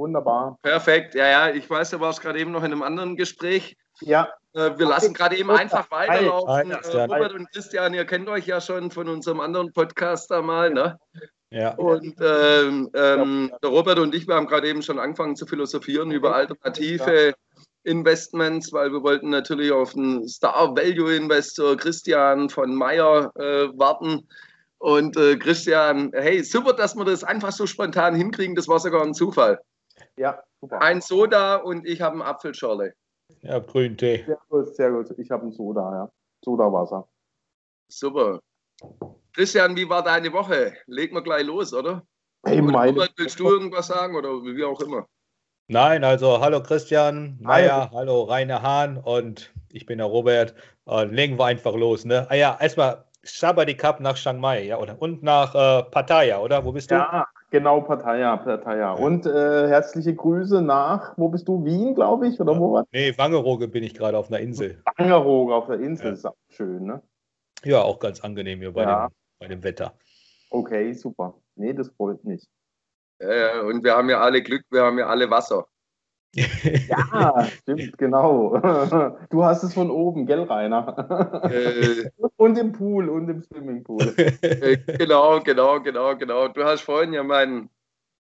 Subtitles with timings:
[0.00, 0.58] Wunderbar.
[0.62, 1.14] Perfekt.
[1.14, 3.76] Ja, ja, ich weiß, du warst gerade eben noch in einem anderen Gespräch.
[4.00, 4.30] Ja.
[4.54, 6.48] Äh, wir lassen gerade eben einfach weiterlaufen.
[6.48, 7.10] Hi, Christian.
[7.10, 10.70] Äh, Robert und Christian, ihr kennt euch ja schon von unserem anderen Podcast da mal,
[10.70, 10.98] ne?
[11.50, 11.74] Ja.
[11.74, 16.10] Und ähm, ähm, der Robert und ich, wir haben gerade eben schon angefangen zu philosophieren
[16.12, 17.34] über alternative
[17.84, 24.26] Investments, weil wir wollten natürlich auf den Star Value Investor Christian von Meyer äh, warten.
[24.78, 28.54] Und äh, Christian, hey, super, dass wir das einfach so spontan hinkriegen.
[28.54, 29.60] Das war sogar ein Zufall.
[30.20, 30.82] Ja, super.
[30.82, 32.92] Ein Soda und ich habe einen Apfelschorle.
[33.40, 34.24] Ja, Grüntee.
[34.26, 35.14] Sehr gut, sehr gut.
[35.16, 36.12] Ich habe ein Soda, ja.
[36.44, 37.08] Sodawasser.
[37.88, 38.38] Super.
[39.32, 40.74] Christian, wie war deine Woche?
[40.86, 42.02] Legen wir gleich los, oder?
[42.44, 45.06] Hey, meine, Robert, willst du irgendwas sagen oder wie auch immer?
[45.68, 50.54] Nein, also hallo Christian, Meier, hallo Rainer Hahn und ich bin der Robert.
[50.84, 52.04] Und legen wir einfach los.
[52.04, 52.26] Ne?
[52.28, 55.00] Ah ja, erstmal Shabadi Cup nach Chiang Mai, ja, oder?
[55.00, 56.62] Und nach äh, Pattaya, oder?
[56.62, 56.96] Wo bist du?
[56.96, 58.90] ja, genau, Partei, Partei.
[58.92, 61.64] Und äh, herzliche Grüße nach, wo bist du?
[61.64, 64.82] Wien, glaube ich, oder wo war Nee, Wangerooge bin ich gerade auf einer Insel.
[64.96, 66.12] Bangerhoog auf der Insel, Ja.
[66.12, 67.02] ist auch schön, ne?
[67.64, 69.08] Ja, auch ganz angenehm hier bei, Ja.
[69.08, 69.92] dem, bei dem Wetter.
[70.50, 71.34] Okay, super.
[71.56, 72.46] Nee, das freut mich.
[73.18, 75.66] Äh, und wir haben ja alle Glück, wir haben ja alle Wasser.
[76.34, 78.56] Ja, stimmt, genau.
[79.30, 81.44] Du hast es von oben, gell, Rainer?
[81.50, 84.14] Äh, Und im Pool und im Swimmingpool.
[84.42, 86.48] äh, genau, genau, genau, genau.
[86.48, 87.68] Du hast vorhin ja mein,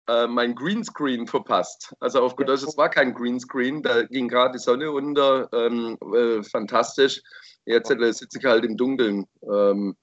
[0.08, 1.96] äh, mein Greenscreen verpasst.
[2.00, 5.50] Also auf gut Deutsch, es war kein Greenscreen, da ging gerade die Sonne unter.
[5.54, 7.22] Ähm, äh, fantastisch.
[7.66, 9.26] Jetzt äh, sitze ich halt im Dunkeln.
[9.42, 9.96] Ähm,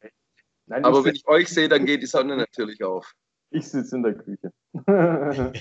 [0.67, 3.13] Nein, aber wenn ich euch sehe, dann geht die Sonne natürlich auf.
[3.51, 4.51] ich sitze in der Küche.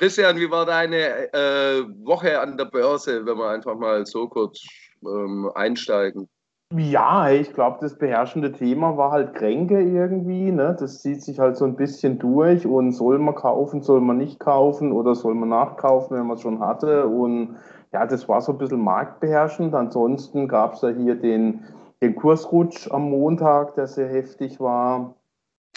[0.00, 4.64] Christian, wie war deine äh, Woche an der Börse, wenn wir einfach mal so kurz
[5.04, 6.26] ähm, einsteigen?
[6.74, 10.52] Ja, ich glaube, das beherrschende Thema war halt Kränke irgendwie.
[10.52, 10.74] Ne?
[10.80, 14.40] Das zieht sich halt so ein bisschen durch und soll man kaufen, soll man nicht
[14.40, 17.06] kaufen oder soll man nachkaufen, wenn man es schon hatte.
[17.06, 17.56] Und
[17.92, 19.74] ja, das war so ein bisschen marktbeherrschend.
[19.74, 21.62] Ansonsten gab es ja hier den,
[22.00, 25.14] den Kursrutsch am Montag, der sehr heftig war.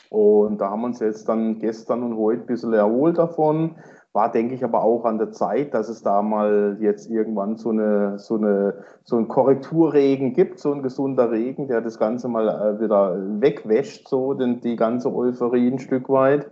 [0.09, 3.75] Und da haben wir uns jetzt dann gestern und heute ein bisschen erholt davon.
[4.13, 7.71] War, denke ich, aber auch an der Zeit, dass es da mal jetzt irgendwann so
[7.71, 12.47] eine, so eine, so ein Korrekturregen gibt, so ein gesunder Regen, der das Ganze mal
[12.47, 16.51] äh, wieder wegwäscht, so denn die ganze Euphorie ein Stück weit.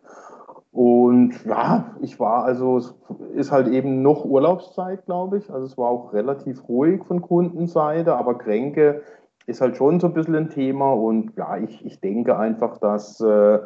[0.71, 2.95] Und ja, ich war also, es
[3.33, 5.51] ist halt eben noch Urlaubszeit, glaube ich.
[5.51, 9.01] Also es war auch relativ ruhig von Kundenseite, aber Kränke
[9.45, 10.93] ist halt schon so ein bisschen ein Thema.
[10.93, 13.59] Und ja, ich, ich denke einfach, dass äh,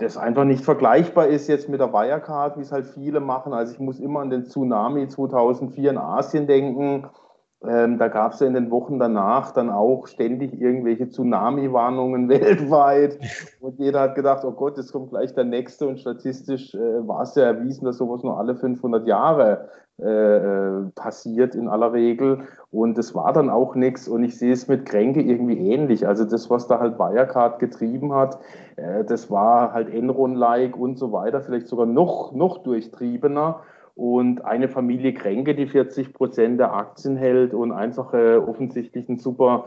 [0.00, 3.52] das einfach nicht vergleichbar ist jetzt mit der Wirecard, wie es halt viele machen.
[3.52, 7.06] Also ich muss immer an den Tsunami 2004 in Asien denken.
[7.62, 13.18] Ähm, da gab es ja in den Wochen danach dann auch ständig irgendwelche Tsunami-Warnungen weltweit.
[13.60, 15.86] Und jeder hat gedacht, oh Gott, jetzt kommt gleich der nächste.
[15.86, 19.68] Und statistisch äh, war es ja erwiesen, dass sowas nur alle 500 Jahre
[20.02, 22.44] äh, äh, passiert in aller Regel.
[22.70, 24.08] Und das war dann auch nichts.
[24.08, 26.06] Und ich sehe es mit Kränke irgendwie ähnlich.
[26.06, 28.38] Also das, was da halt Wirecard getrieben hat,
[28.76, 33.60] äh, das war halt Enron-like und so weiter, vielleicht sogar noch, noch durchtriebener.
[33.94, 39.18] Und eine Familie Kränke, die 40 Prozent der Aktien hält und einfach äh, offensichtlich ein
[39.18, 39.66] super,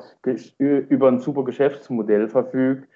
[0.57, 2.87] über ein super Geschäftsmodell verfügt.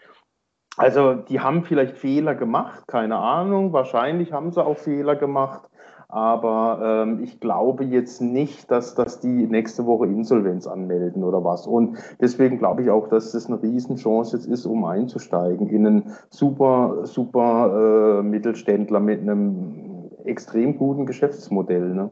[0.78, 3.74] Also die haben vielleicht Fehler gemacht, keine Ahnung.
[3.74, 5.70] Wahrscheinlich haben sie auch Fehler gemacht.
[6.10, 11.68] Aber ähm, ich glaube jetzt nicht, dass, dass die nächste Woche Insolvenz anmelden oder was.
[11.68, 16.14] Und deswegen glaube ich auch, dass das eine Riesenchance jetzt ist, um einzusteigen in einen
[16.30, 21.94] super, super äh, Mittelständler mit einem extrem guten Geschäftsmodell.
[21.94, 22.12] Ne?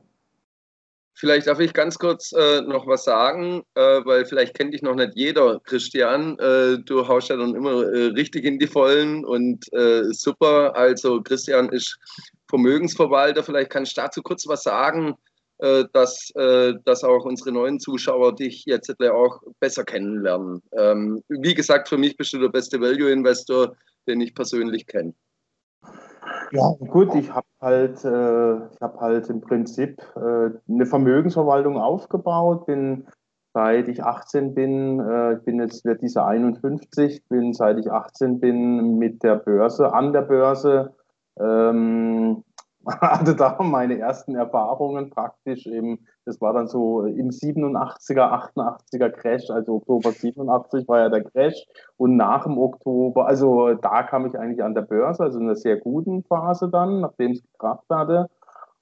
[1.17, 4.95] Vielleicht darf ich ganz kurz äh, noch was sagen, äh, weil vielleicht kennt dich noch
[4.95, 6.38] nicht jeder, Christian.
[6.39, 10.75] Äh, du haust ja dann immer äh, richtig in die Vollen und äh, super.
[10.75, 11.97] Also Christian ist
[12.55, 13.43] Vermögensverwalter.
[13.43, 15.16] Vielleicht kannst du dazu kurz was sagen,
[15.59, 20.61] äh, dass, dass auch unsere neuen Zuschauer dich jetzt auch besser kennenlernen.
[20.73, 23.75] Ähm, wie gesagt, für mich bist du der beste Value-Investor,
[24.07, 25.13] den ich persönlich kenne.
[26.51, 33.08] Ja, gut, ich habe halt, äh, habe halt im Prinzip äh, eine Vermögensverwaltung aufgebaut, bin
[33.53, 38.40] seit ich 18 bin, äh, ich bin jetzt wird diese 51, bin seit ich 18
[38.40, 40.93] bin mit der Börse, an der Börse,
[41.40, 42.43] ähm,
[43.02, 49.49] hatte da meine ersten Erfahrungen praktisch im, das war dann so im 87er, 88er Crash,
[49.49, 51.66] also Oktober 87 war ja der Crash
[51.97, 55.55] und nach dem Oktober, also da kam ich eigentlich an der Börse, also in einer
[55.55, 58.29] sehr guten Phase dann, nachdem es gekracht hatte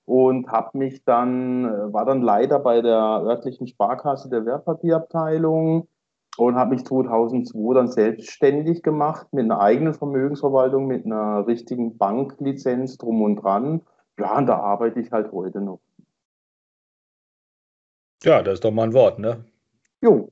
[0.05, 5.87] und habe mich dann, war dann leider bei der örtlichen Sparkasse der Wertpapierabteilung
[6.37, 12.97] und habe mich 2002 dann selbstständig gemacht mit einer eigenen Vermögensverwaltung, mit einer richtigen Banklizenz
[12.97, 13.81] drum und dran.
[14.19, 15.79] Ja, und da arbeite ich halt heute noch.
[18.23, 19.43] Ja, das ist doch mal ein Wort, ne?
[20.01, 20.29] Jo,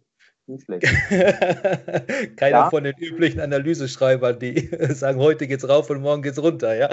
[0.47, 0.83] nicht schlecht.
[2.37, 2.69] Keiner ja.
[2.69, 6.89] von den üblichen Analyseschreibern, die sagen, heute geht's rauf und morgen geht's runter, ja?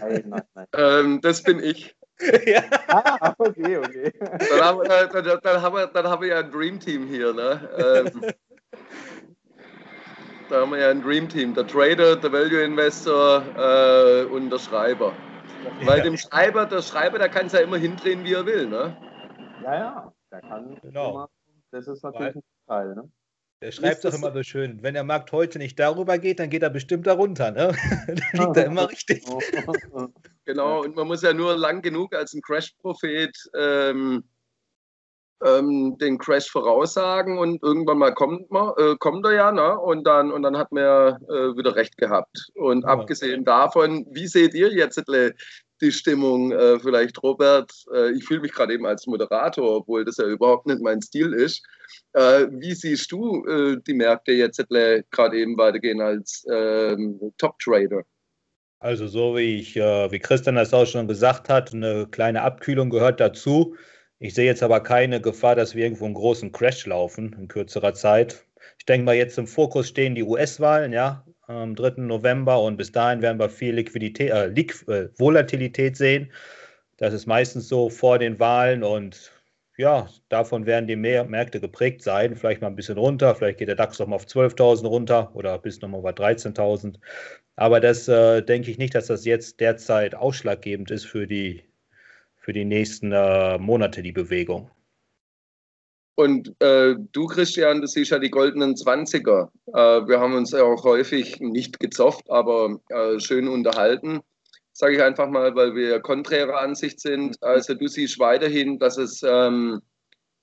[0.00, 0.66] Nein, nein, nein.
[0.76, 1.96] Ähm, das bin ich.
[2.46, 2.62] ja.
[2.88, 4.12] Ah, okay, okay.
[4.20, 7.32] Dann haben, äh, dann, dann, haben wir, dann haben wir ja ein Dream Team hier,
[7.32, 7.68] ne?
[7.78, 8.22] Ähm,
[10.48, 14.58] da haben wir ja ein Dream Team, der Trader, der Value Investor äh, und der
[14.58, 15.12] Schreiber.
[15.82, 18.96] Weil dem Schreiber, der Schreiber, der kann es ja immer hindrehen, wie er will, ne?
[19.62, 21.10] Ja, ja, der kann genau.
[21.10, 21.30] immer,
[21.72, 23.10] das ist natürlich Weil, ein Teil, ne?
[23.62, 26.62] Der schreibt doch immer so schön, wenn der Markt heute nicht darüber geht, dann geht
[26.62, 27.50] er bestimmt darunter.
[27.50, 27.74] Ne?
[28.06, 29.24] da liegt er immer richtig.
[30.44, 34.24] genau, und man muss ja nur lang genug als ein Crash-Prophet ähm,
[35.44, 39.78] ähm, den Crash voraussagen und irgendwann mal kommt, man, äh, kommt er ja ne?
[39.78, 42.48] und, dann, und dann hat man äh, wieder recht gehabt.
[42.54, 42.88] Und ja.
[42.88, 45.02] abgesehen davon, wie seht ihr jetzt
[45.80, 46.52] die Stimmung?
[46.52, 50.66] Äh, vielleicht Robert, äh, ich fühle mich gerade eben als Moderator, obwohl das ja überhaupt
[50.66, 51.62] nicht mein Stil ist.
[52.14, 58.02] Äh, wie siehst du äh, die Märkte jetzt gerade eben weitergehen als ähm, Top-Trader?
[58.78, 62.90] Also so wie ich, äh, wie Christian das auch schon gesagt hat, eine kleine Abkühlung
[62.90, 63.74] gehört dazu.
[64.18, 67.92] Ich sehe jetzt aber keine Gefahr, dass wir irgendwo einen großen Crash laufen in kürzerer
[67.94, 68.46] Zeit.
[68.78, 72.02] Ich denke mal, jetzt im Fokus stehen die US-Wahlen, ja, am 3.
[72.02, 76.32] November und bis dahin werden wir viel Liquidität, äh, Liqu äh, Volatilität sehen.
[76.96, 79.32] Das ist meistens so vor den Wahlen und
[79.76, 82.36] ja, davon werden die Märkte geprägt sein.
[82.36, 85.58] Vielleicht mal ein bisschen runter, vielleicht geht der DAX noch mal auf 12.000 runter oder
[85.58, 86.98] bis nochmal bei 13.000.
[87.56, 91.64] Aber das äh, denke ich nicht, dass das jetzt derzeit ausschlaggebend ist für die,
[92.46, 94.70] für die nächsten äh, Monate, die Bewegung.
[96.14, 99.48] Und äh, du, Christian, du siehst ja die goldenen 20er.
[99.66, 104.20] Äh, wir haben uns ja auch häufig nicht gezofft, aber äh, schön unterhalten
[104.76, 107.42] sage ich einfach mal, weil wir konträrer Ansicht sind.
[107.42, 109.80] Also du siehst weiterhin, dass es ähm,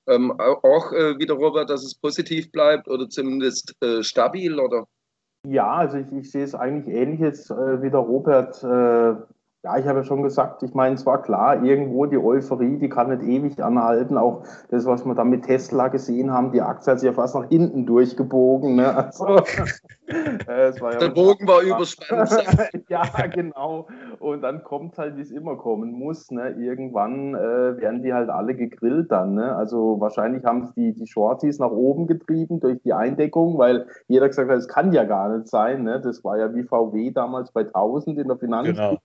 [0.08, 4.88] ähm, auch äh, wieder, Robert, dass es positiv bleibt oder zumindest äh, stabil, oder?
[5.48, 8.64] Ja, also ich, ich sehe es eigentlich ähnlich jetzt äh, wie der Robert.
[8.64, 9.22] Äh,
[9.64, 12.90] ja, ich habe ja schon gesagt, ich meine, es war klar, irgendwo die Euphorie, die
[12.90, 14.18] kann nicht ewig anhalten.
[14.18, 17.34] Auch das, was wir da mit Tesla gesehen haben, die Aktie hat sich ja fast
[17.34, 18.76] nach hinten durchgebogen.
[18.76, 18.94] Ne?
[18.94, 19.26] Also,
[20.08, 22.30] äh, ja Der Bogen war überspannt.
[22.90, 23.88] ja, genau.
[24.20, 26.30] Und dann kommt halt, wie es immer kommen muss.
[26.30, 26.58] Ne?
[26.60, 29.36] Irgendwann äh, werden die halt alle gegrillt dann.
[29.36, 29.56] Ne?
[29.56, 34.28] Also wahrscheinlich haben es die, die Shorties nach oben getrieben durch die Eindeckung, weil jeder
[34.28, 35.84] gesagt hat, es kann ja gar nicht sein.
[35.84, 36.02] Ne?
[36.02, 38.82] Das war ja wie VW damals bei 1000 in der Finanzkrise.
[38.82, 38.98] Genau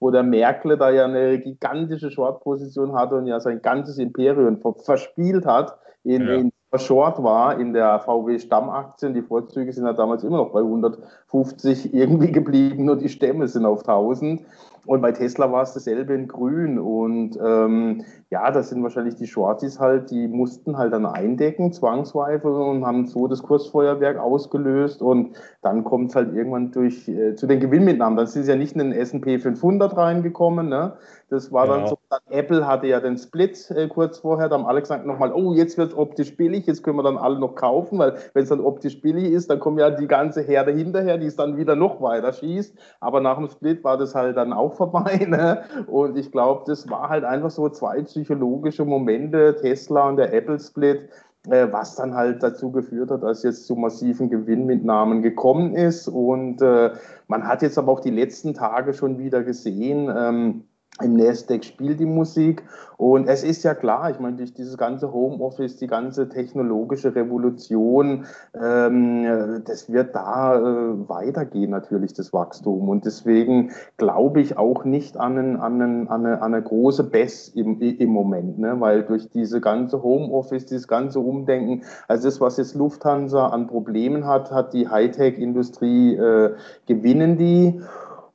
[0.00, 5.46] wo der Merkel da ja eine gigantische Short-Position hatte und ja sein ganzes Imperium verspielt
[5.46, 6.34] hat, in, ja.
[6.34, 9.14] in Short war in der VW-Stammaktien.
[9.14, 13.64] Die Vorzüge sind ja damals immer noch bei 150 irgendwie geblieben, nur die Stämme sind
[13.64, 14.42] auf 1000.
[14.86, 16.78] Und bei Tesla war es dasselbe in Grün.
[16.78, 22.48] Und ähm, ja, das sind wahrscheinlich die Shorties halt, die mussten halt dann eindecken, zwangsweise,
[22.48, 25.02] und haben so das Kursfeuerwerk ausgelöst.
[25.02, 28.16] Und dann kommt es halt irgendwann durch äh, zu den Gewinnmitnahmen.
[28.16, 30.68] Dann sind sie ja nicht in den S&P 500 reingekommen.
[30.68, 30.94] Ne?
[31.28, 31.76] Das war genau.
[31.78, 34.48] dann so, dann Apple hatte ja den Split äh, kurz vorher.
[34.48, 37.16] Da haben alle gesagt nochmal, oh, jetzt wird es optisch billig, jetzt können wir dann
[37.16, 40.42] alle noch kaufen, weil wenn es dann optisch billig ist, dann kommt ja die ganze
[40.42, 42.76] Herde hinterher, die es dann wieder noch weiter schießt.
[43.00, 45.26] Aber nach dem Split war das halt dann auch vorbei.
[45.28, 45.62] Ne?
[45.86, 51.08] Und ich glaube, das war halt einfach so zwei psychologische Momente, Tesla und der Apple-Split,
[51.48, 56.08] äh, was dann halt dazu geführt hat, dass jetzt zu massiven Gewinnmitnahmen gekommen ist.
[56.08, 56.92] Und äh,
[57.28, 60.64] man hat jetzt aber auch die letzten Tage schon wieder gesehen, ähm,
[61.02, 62.62] im Nasdaq spielt die Musik.
[62.96, 68.26] Und es ist ja klar, ich meine, durch dieses ganze Homeoffice, die ganze technologische Revolution,
[68.54, 72.88] ähm, das wird da äh, weitergehen natürlich, das Wachstum.
[72.88, 77.02] Und deswegen glaube ich auch nicht an, einen, an, einen, an, eine, an eine große
[77.02, 78.76] Bess im, im Moment, ne?
[78.78, 84.24] weil durch diese ganze Homeoffice, dieses ganze Umdenken, also das, was jetzt Lufthansa an Problemen
[84.24, 86.54] hat, hat die Hightech-Industrie, äh,
[86.86, 87.80] gewinnen die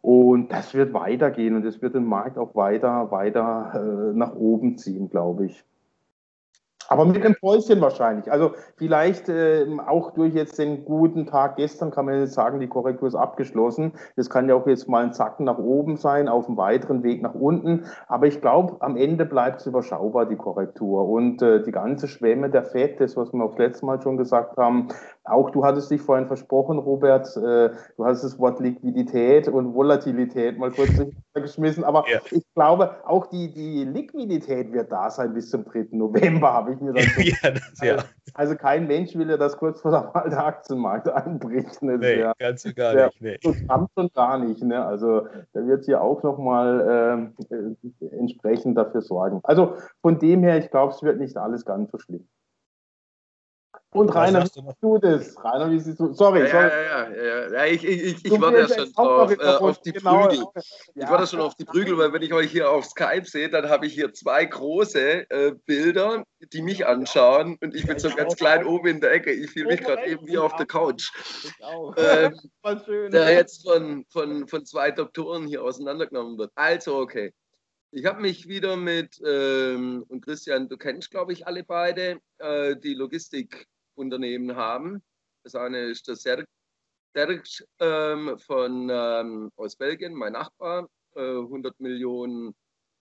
[0.02, 4.78] und das wird weitergehen und es wird den Markt auch weiter, weiter äh, nach oben
[4.78, 5.66] ziehen, glaube ich.
[6.90, 8.32] Aber mit einem Päuschen wahrscheinlich.
[8.32, 12.68] Also vielleicht äh, auch durch jetzt den guten Tag gestern kann man jetzt sagen, die
[12.68, 13.94] Korrektur ist abgeschlossen.
[14.16, 17.22] Das kann ja auch jetzt mal ein Zacken nach oben sein, auf einem weiteren Weg
[17.22, 17.86] nach unten.
[18.08, 21.08] Aber ich glaube, am Ende bleibt es überschaubar, die Korrektur.
[21.08, 24.58] Und äh, die ganze Schwemme der FED, das, was wir auch letztes Mal schon gesagt
[24.58, 24.88] haben,
[25.26, 30.58] auch du hattest dich vorhin versprochen, Robert, äh, du hast das Wort Liquidität und Volatilität
[30.58, 30.92] mal kurz
[31.34, 31.84] geschmissen.
[31.84, 32.20] Aber ja.
[32.32, 35.90] ich glaube, auch die, die Liquidität wird da sein bis zum 3.
[35.92, 37.98] November, habe ich mir dann so ja, das, ja.
[38.34, 41.82] Also kein Mensch will ja das kurz vor der Wahl der Aktienmarkt einbricht.
[41.82, 41.98] Ne?
[41.98, 43.22] Nee, der, ganz und gar nicht.
[43.22, 43.38] Nee.
[43.44, 44.64] Das kommt schon gar nicht.
[44.64, 44.84] Ne?
[44.84, 49.40] Also da wird hier auch nochmal äh, entsprechend dafür sorgen.
[49.44, 52.28] Also von dem her, ich glaube, es wird nicht alles ganz so schlimm.
[53.92, 55.36] Und Rainer, wie siehst du das?
[55.44, 56.14] Rainer, wie siehst du?
[56.14, 56.68] Sorry, ja, sorry.
[56.68, 57.66] Ja, ja, ja.
[57.66, 60.28] Ich, ich, ich war ja schon drauf, äh, auf die genau.
[60.28, 60.46] Prügel.
[60.54, 60.62] Ja.
[60.94, 63.50] Ich war da schon auf die Prügel, weil wenn ich euch hier auf Skype sehe,
[63.50, 68.12] dann habe ich hier zwei große äh, Bilder, die mich anschauen und ich bin so
[68.12, 69.32] ganz klein oben in der Ecke.
[69.32, 71.12] Ich fühle mich gerade eben wie auf der Couch.
[71.44, 71.96] Ich auch.
[71.98, 72.40] Ähm,
[72.86, 73.12] schön.
[73.12, 76.52] Der jetzt von, von, von zwei Doktoren hier auseinandergenommen wird.
[76.54, 77.34] Also, okay.
[77.92, 82.76] Ich habe mich wieder mit, ähm, und Christian, du kennst, glaube ich, alle beide, äh,
[82.76, 83.68] die Logistik
[84.00, 85.04] Unternehmen haben.
[85.44, 86.46] Das eine ist der Serg,
[87.80, 92.56] ähm, von, ähm, aus Belgien, mein Nachbar, äh, 100 Millionen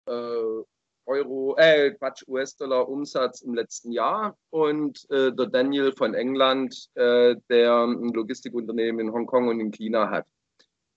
[0.07, 0.62] äh,
[1.07, 7.37] Euro, äh, Quatsch, US-Dollar Umsatz im letzten Jahr und äh, der Daniel von England, äh,
[7.50, 10.26] der ein Logistikunternehmen in Hongkong und in China hat.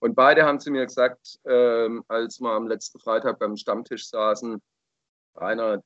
[0.00, 4.62] Und beide haben zu mir gesagt, ähm, als wir am letzten Freitag beim Stammtisch saßen,
[5.34, 5.82] Rainer,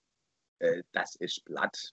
[0.61, 1.93] äh, das ist platt.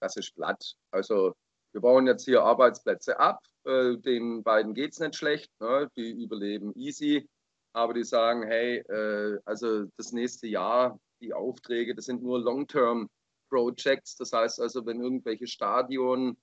[0.00, 0.74] Das ist platt.
[0.90, 1.34] Also
[1.72, 3.40] wir bauen jetzt hier Arbeitsplätze ab.
[3.64, 5.50] Äh, den beiden geht es nicht schlecht.
[5.60, 5.90] Ne?
[5.96, 7.28] Die überleben easy.
[7.72, 13.08] Aber die sagen, hey, äh, also das nächste Jahr, die Aufträge, das sind nur Long-Term
[13.50, 14.16] Projects.
[14.16, 16.36] Das heißt also, wenn irgendwelche Stadion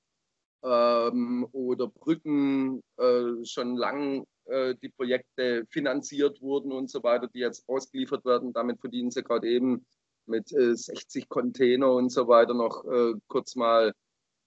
[0.63, 7.39] ähm, oder Brücken äh, schon lang äh, die Projekte finanziert wurden und so weiter, die
[7.39, 9.85] jetzt ausgeliefert werden, damit verdienen sie gerade eben
[10.27, 13.93] mit 60 äh, Container und so weiter noch äh, kurz mal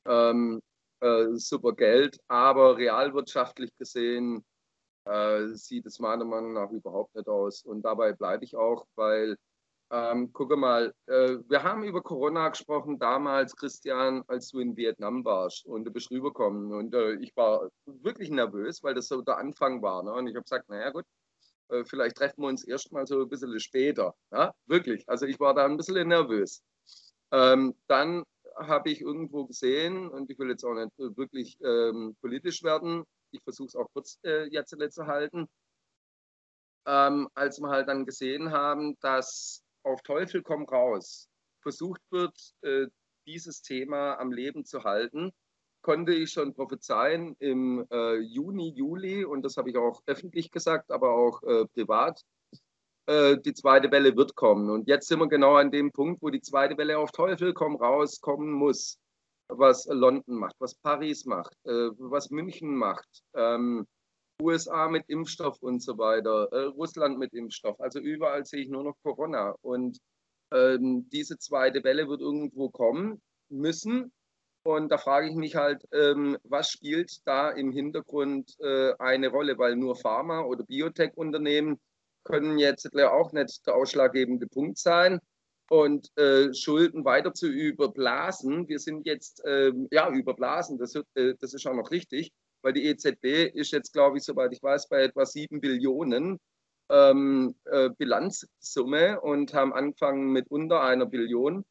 [0.06, 0.60] ähm,
[1.00, 4.44] äh, super Geld, aber realwirtschaftlich gesehen
[5.04, 7.62] äh, sieht es meiner Meinung nach überhaupt nicht aus.
[7.62, 9.36] Und dabei bleibe ich auch, weil,
[9.90, 15.24] ähm, gucke mal, äh, wir haben über Corona gesprochen damals, Christian, als du in Vietnam
[15.24, 16.72] warst und du bist rübergekommen.
[16.72, 20.02] Und äh, ich war wirklich nervös, weil das so der Anfang war.
[20.02, 20.12] Ne?
[20.12, 21.04] Und ich habe gesagt, naja gut,
[21.70, 24.14] äh, vielleicht treffen wir uns erst mal so ein bisschen später.
[24.30, 24.52] Ja?
[24.66, 26.62] Wirklich, also ich war da ein bisschen nervös.
[27.30, 28.24] Ähm, dann
[28.58, 33.42] habe ich irgendwo gesehen, und ich will jetzt auch nicht wirklich ähm, politisch werden, ich
[33.42, 35.48] versuche es auch kurz äh, jetzt zu halten,
[36.86, 41.28] ähm, als wir halt dann gesehen haben, dass auf Teufel komm raus
[41.62, 42.86] versucht wird, äh,
[43.26, 45.32] dieses Thema am Leben zu halten,
[45.82, 50.90] konnte ich schon prophezeien im äh, Juni, Juli, und das habe ich auch öffentlich gesagt,
[50.90, 52.22] aber auch äh, privat,
[53.08, 54.70] äh, die zweite Welle wird kommen.
[54.70, 57.76] Und jetzt sind wir genau an dem Punkt, wo die zweite Welle auf Teufel komm
[57.76, 58.98] raus kommen muss.
[59.48, 63.86] Was London macht, was Paris macht, äh, was München macht, ähm,
[64.42, 67.80] USA mit Impfstoff und so weiter, äh, Russland mit Impfstoff.
[67.80, 69.54] Also überall sehe ich nur noch Corona.
[69.62, 69.98] Und
[70.52, 74.12] ähm, diese zweite Welle wird irgendwo kommen müssen.
[74.64, 79.56] Und da frage ich mich halt, ähm, was spielt da im Hintergrund äh, eine Rolle?
[79.56, 81.80] Weil nur Pharma- oder Biotech-Unternehmen
[82.28, 85.20] können jetzt auch nicht der ausschlaggebende Punkt sein.
[85.70, 91.52] Und äh, Schulden weiter zu überblasen, wir sind jetzt äh, ja überblasen, das, äh, das
[91.52, 92.32] ist auch noch richtig,
[92.62, 96.38] weil die EZB ist jetzt, glaube ich, soweit ich weiß, bei etwa 7 Billionen
[96.88, 101.64] ähm, äh, Bilanzsumme und haben angefangen mit unter einer Billion.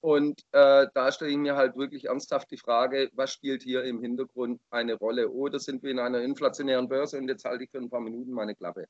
[0.00, 4.00] Und äh, da stelle ich mir halt wirklich ernsthaft die Frage, was spielt hier im
[4.00, 5.30] Hintergrund eine Rolle?
[5.30, 8.32] Oder sind wir in einer inflationären Börse und jetzt halte ich für ein paar Minuten
[8.32, 8.88] meine Klappe.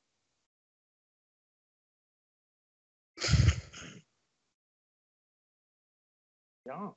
[6.65, 6.95] Ja.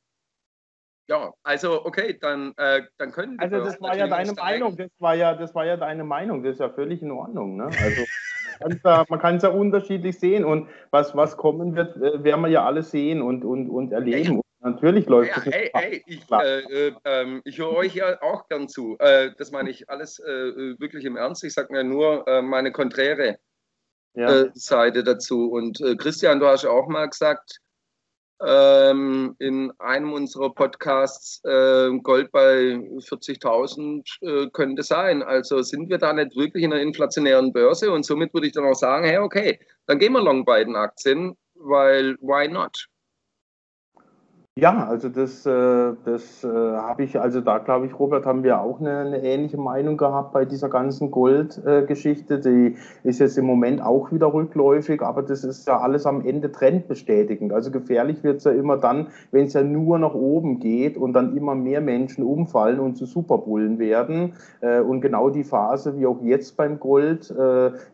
[1.07, 3.43] Ja, also okay, dann, äh, dann können wir.
[3.43, 6.53] Also das war ja deine Meinung, das war ja, das war ja deine Meinung, das
[6.53, 7.57] ist ja völlig in Ordnung.
[7.57, 7.65] Ne?
[7.65, 8.05] Also
[9.09, 12.65] man kann es ja unterschiedlich sehen und was, was kommen wird, äh, werden wir ja
[12.65, 14.35] alle sehen und, und, und erleben.
[14.35, 15.53] Ja, Natürlich läuft ja, das.
[15.53, 18.97] Hey, hey, ich, äh, äh, ähm, ich höre euch ja auch gern zu.
[18.97, 21.43] Äh, das meine ich alles äh, wirklich im Ernst.
[21.43, 23.37] Ich sage mir nur meine konträre
[24.15, 24.45] ja.
[24.55, 25.51] Seite dazu.
[25.51, 27.59] Und Christian, du hast ja auch mal gesagt,
[28.45, 35.23] ähm, in einem unserer Podcasts äh, Gold bei 40.000 äh, könnte sein.
[35.23, 38.65] Also sind wir da nicht wirklich in einer inflationären Börse und somit würde ich dann
[38.65, 42.87] auch sagen, hey, okay, dann gehen wir long bei den Aktien, weil why not?
[44.57, 48.61] Ja, also das, äh, das äh, habe ich, also da glaube ich, Robert, haben wir
[48.61, 52.39] auch eine, eine ähnliche Meinung gehabt bei dieser ganzen Goldgeschichte.
[52.39, 56.53] Die ist jetzt im Moment auch wieder rückläufig, aber das ist ja alles am Ende
[56.53, 57.51] trendbestätigend.
[57.51, 61.11] Also gefährlich wird es ja immer dann, wenn es ja nur nach oben geht und
[61.11, 64.35] dann immer mehr Menschen umfallen und zu Superbullen werden.
[64.61, 67.33] Äh, und genau die Phase, wie auch jetzt beim Gold,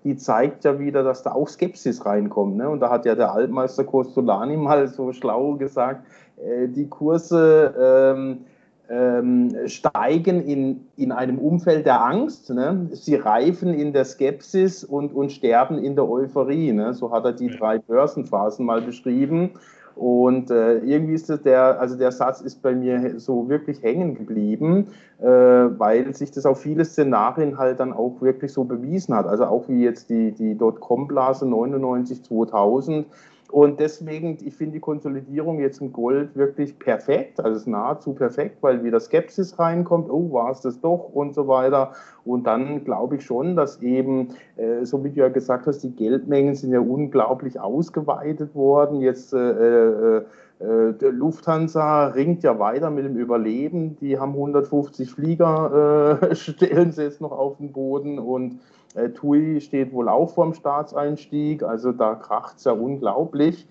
[0.04, 2.58] die zeigt ja wieder, dass da auch Skepsis reinkommt.
[2.58, 2.70] Ne?
[2.70, 6.31] Und da hat ja der Altmeister Costolani mal so schlau gesagt, äh,
[6.68, 8.46] die Kurse ähm,
[8.92, 12.50] ähm, steigen in, in einem Umfeld der Angst.
[12.50, 12.90] Ne?
[12.92, 16.74] Sie reifen in der Skepsis und, und sterben in der Euphorie.
[16.74, 16.94] Ne?
[16.94, 19.52] So hat er die drei Börsenphasen mal beschrieben.
[19.96, 24.16] Und äh, irgendwie ist das der, also der Satz ist bei mir so wirklich hängen
[24.16, 24.88] geblieben,
[25.20, 29.26] äh, weil sich das auf viele Szenarien halt dann auch wirklich so bewiesen hat.
[29.26, 33.06] Also auch wie jetzt die, die Dotcom-Blase 99, 2000,
[33.52, 38.84] und deswegen, ich finde die Konsolidierung jetzt im Gold wirklich perfekt, also nahezu perfekt, weil
[38.84, 41.92] wieder Skepsis reinkommt, oh, war es das doch und so weiter.
[42.24, 45.94] Und dann glaube ich schon, dass eben, äh, so wie du ja gesagt hast, die
[45.94, 49.02] Geldmengen sind ja unglaublich ausgeweitet worden.
[49.02, 50.24] Jetzt äh, äh,
[50.62, 53.98] äh Lufthansa ringt ja weiter mit dem Überleben.
[53.98, 58.60] Die haben 150 Flieger, äh, stellen sie jetzt noch auf den Boden und
[58.96, 63.68] äh, TUI steht wohl auch vorm Staatseinstieg, also da kracht es ja unglaublich.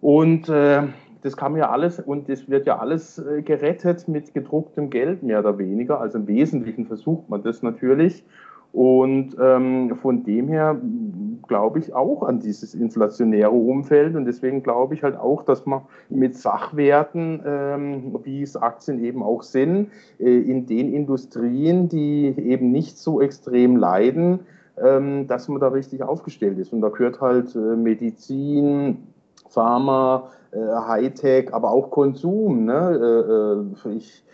[0.00, 0.82] Und äh,
[1.22, 5.40] das kann ja alles, und das wird ja alles äh, gerettet mit gedrucktem Geld, mehr
[5.40, 6.00] oder weniger.
[6.00, 8.24] Also im Wesentlichen versucht man das natürlich.
[8.76, 10.78] Und ähm, von dem her
[11.48, 14.14] glaube ich auch an dieses inflationäre Umfeld.
[14.14, 15.80] Und deswegen glaube ich halt auch, dass man
[16.10, 22.70] mit Sachwerten, ähm, wie es Aktien eben auch sind, äh, in den Industrien, die eben
[22.70, 24.40] nicht so extrem leiden,
[24.76, 26.74] ähm, dass man da richtig aufgestellt ist.
[26.74, 29.06] Und da gehört halt äh, Medizin,
[29.48, 32.66] Pharma, äh, Hightech, aber auch Konsum.
[32.66, 33.64] Ne?
[33.86, 34.25] Äh, äh ich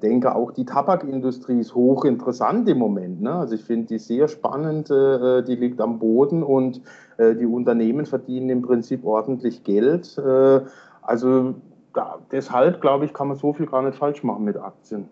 [0.00, 3.20] denke, auch die Tabakindustrie ist hochinteressant im Moment.
[3.20, 3.32] Ne?
[3.32, 6.80] Also ich finde die sehr spannend, äh, die liegt am Boden und
[7.18, 10.16] äh, die Unternehmen verdienen im Prinzip ordentlich Geld.
[10.18, 10.60] Äh,
[11.02, 11.54] also
[11.92, 15.08] da, deshalb, glaube ich, kann man so viel gar nicht falsch machen mit Aktien.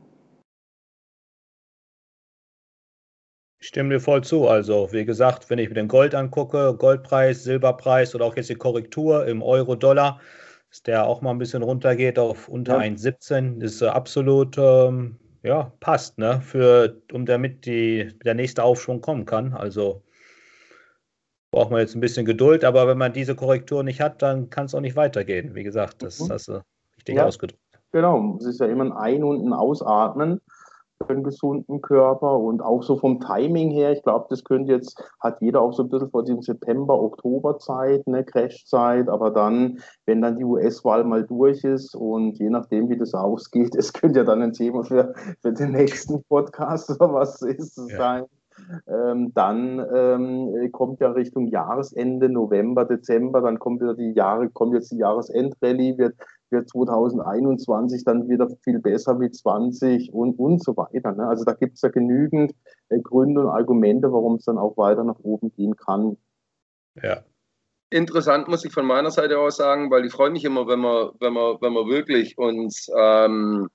[3.61, 4.49] Ich stimme dir voll zu.
[4.49, 8.57] Also, wie gesagt, wenn ich mir den Gold angucke, Goldpreis, Silberpreis oder auch jetzt die
[8.57, 10.19] Korrektur im Euro-Dollar,
[10.73, 12.91] dass der auch mal ein bisschen runtergeht auf unter ja.
[12.91, 16.41] 1,17, ist absolut, ähm, ja, passt, ne?
[16.41, 19.52] Für, um damit die, der nächste Aufschwung kommen kann.
[19.52, 20.02] Also
[21.50, 24.64] braucht man jetzt ein bisschen Geduld, aber wenn man diese Korrektur nicht hat, dann kann
[24.64, 25.55] es auch nicht weitergehen.
[25.55, 26.33] Wie gesagt, das mhm.
[26.33, 26.64] hast du
[26.97, 27.27] richtig ja.
[27.27, 27.61] ausgedrückt.
[27.92, 30.40] Genau, es ist ja immer ein Ein- und ein Ausatmen
[31.09, 35.41] einen gesunden Körper und auch so vom Timing her, ich glaube, das könnte jetzt, hat
[35.41, 40.23] jeder auch so ein bisschen vor diesem September, Oktober Zeit, eine Crashzeit, aber dann, wenn
[40.23, 44.25] dann die US-Wahl mal durch ist und je nachdem, wie das ausgeht, es könnte ja
[44.25, 47.99] dann ein Thema für, für den nächsten Podcast oder was ist es ja.
[47.99, 48.25] sein.
[48.87, 54.75] Ähm, dann ähm, kommt ja Richtung Jahresende, November, Dezember, dann kommt wieder die Jahre, kommt
[54.75, 56.15] jetzt die Jahresendrallye, wird
[56.53, 61.12] wird 2021 dann wieder viel besser wie 20 und, und so weiter.
[61.12, 61.27] Ne?
[61.27, 62.55] Also da gibt es ja genügend
[62.91, 66.17] äh, Gründe und Argumente, warum es dann auch weiter nach oben gehen kann.
[67.03, 67.23] Ja.
[67.91, 71.12] Interessant muss ich von meiner Seite aus sagen, weil ich freue mich immer, wenn wir,
[71.21, 73.69] wenn wir, wenn wir wirklich uns ähm,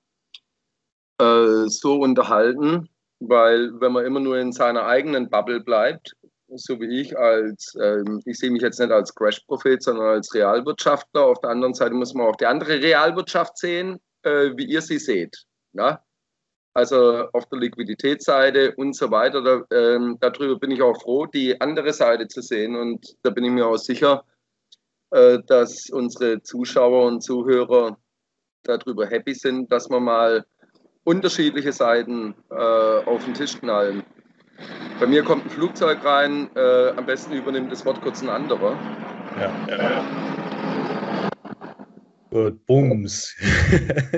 [1.20, 2.88] äh, so unterhalten,
[3.20, 6.16] weil wenn man immer nur in seiner eigenen Bubble bleibt,
[6.54, 11.24] so wie ich, als ähm, ich sehe mich jetzt nicht als Crash-Prophet, sondern als Realwirtschaftler.
[11.26, 14.98] Auf der anderen Seite muss man auch die andere Realwirtschaft sehen, äh, wie ihr sie
[14.98, 15.44] seht.
[15.72, 16.02] Ja?
[16.74, 19.42] Also auf der Liquiditätsseite und so weiter.
[19.42, 22.76] Da, ähm, darüber bin ich auch froh, die andere Seite zu sehen.
[22.76, 24.24] Und da bin ich mir auch sicher,
[25.10, 27.98] äh, dass unsere Zuschauer und Zuhörer
[28.62, 30.44] darüber happy sind, dass wir mal
[31.04, 34.02] unterschiedliche Seiten äh, auf den Tisch knallen.
[35.00, 38.76] Bei mir kommt ein Flugzeug rein, äh, am besten übernimmt das Wort kurz ein anderer.
[39.38, 40.04] Ja.
[42.30, 43.36] Gut, Bums.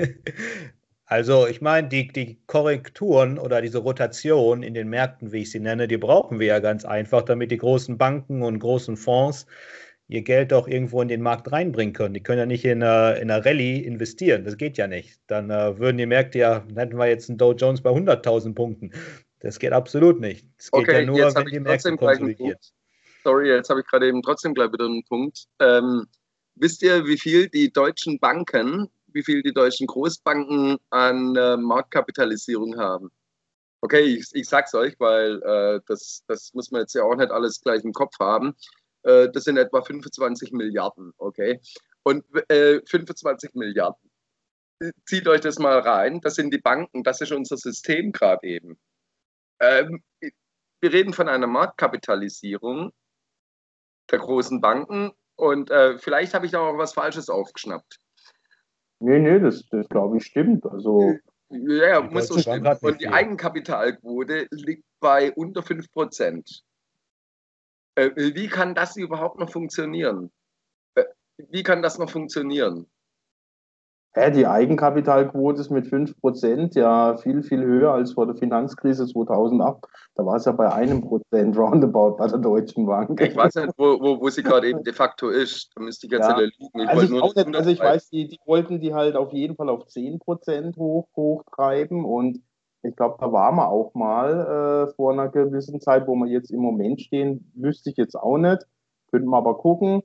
[1.05, 5.59] also ich meine, die, die Korrekturen oder diese Rotation in den Märkten, wie ich sie
[5.59, 9.45] nenne, die brauchen wir ja ganz einfach, damit die großen Banken und großen Fonds
[10.07, 12.13] ihr Geld auch irgendwo in den Markt reinbringen können.
[12.13, 14.43] Die können ja nicht in einer, in einer Rallye investieren.
[14.43, 15.21] Das geht ja nicht.
[15.27, 18.91] Dann äh, würden die Märkte ja, hätten wir jetzt einen Dow Jones bei 100.000 Punkten.
[19.41, 20.45] Das geht absolut nicht.
[20.57, 22.73] Es geht okay, ja nur, wenn die Märkte konsolidiert.
[23.23, 25.45] Sorry, jetzt habe ich gerade eben trotzdem gleich wieder einen Punkt.
[25.59, 26.07] Ähm,
[26.55, 32.77] wisst ihr, wie viel die deutschen Banken, wie viel die deutschen Großbanken an äh, Marktkapitalisierung
[32.77, 33.11] haben?
[33.81, 37.31] Okay, ich, ich sag's euch, weil äh, das, das muss man jetzt ja auch nicht
[37.31, 38.55] alles gleich im Kopf haben.
[39.03, 41.59] Äh, das sind etwa 25 Milliarden, okay?
[42.03, 44.09] Und 25 äh, Milliarden.
[45.05, 46.21] zieht euch das mal rein.
[46.21, 48.79] Das sind die Banken, das ist unser System gerade eben.
[49.61, 50.03] Ähm,
[50.81, 52.91] wir reden von einer Marktkapitalisierung
[54.09, 57.99] der großen Banken und äh, vielleicht habe ich da auch was Falsches aufgeschnappt.
[58.99, 60.65] Nee, nee, das, das glaube ich stimmt.
[60.65, 61.15] Also,
[61.49, 62.77] ja, ja muss so stimmen.
[62.81, 66.61] Und die Eigenkapitalquote liegt bei unter 5%.
[67.95, 70.31] Äh, wie kann das überhaupt noch funktionieren?
[70.95, 71.05] Äh,
[71.37, 72.89] wie kann das noch funktionieren?
[74.13, 79.85] Hä, die Eigenkapitalquote ist mit 5% ja viel, viel höher als vor der Finanzkrise 2008.
[80.15, 83.21] Da war es ja bei einem Prozent roundabout bei der Deutschen Bank.
[83.21, 85.71] Ich weiß nicht, wo, wo, wo sie gerade eben de facto ist.
[85.75, 86.37] Da müsste ich jetzt ja.
[86.37, 86.51] lügen.
[86.73, 89.69] Ich also, ich, nicht, also ich weiß, die, die wollten die halt auf jeden Fall
[89.69, 92.41] auf 10% hoch, hochtreiben und
[92.83, 96.51] ich glaube, da waren wir auch mal äh, vor einer gewissen Zeit, wo wir jetzt
[96.51, 98.65] im Moment stehen, wüsste ich jetzt auch nicht.
[99.11, 100.01] Könnten wir aber gucken.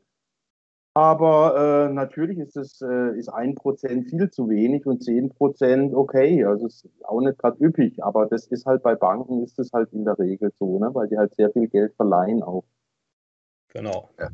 [0.97, 5.93] Aber äh, natürlich ist es äh, ist ein Prozent viel zu wenig und zehn Prozent
[5.93, 6.43] okay.
[6.43, 8.03] Also ist auch nicht gerade üppig.
[8.03, 10.89] Aber das ist halt bei Banken ist es halt in der Regel so, ne?
[10.95, 12.65] weil die halt sehr viel Geld verleihen auch.
[13.75, 14.09] Genau.
[14.19, 14.31] Ja.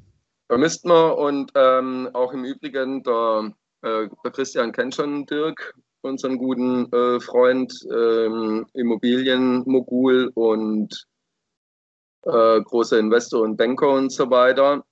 [0.47, 5.75] Da müssten wir und ähm, auch im Übrigen, der, äh, der Christian kennt schon Dirk,
[6.03, 11.09] unseren guten äh, Freund, ähm, Immobilienmogul und
[12.23, 14.85] äh, großer Investor und Banker und so weiter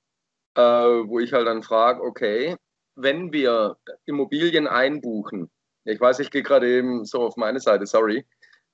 [0.61, 2.57] äh, wo ich halt dann frage, okay,
[2.97, 5.51] wenn wir Immobilien einbuchen,
[5.85, 8.27] ich weiß, ich gehe gerade eben so auf meine Seite, sorry.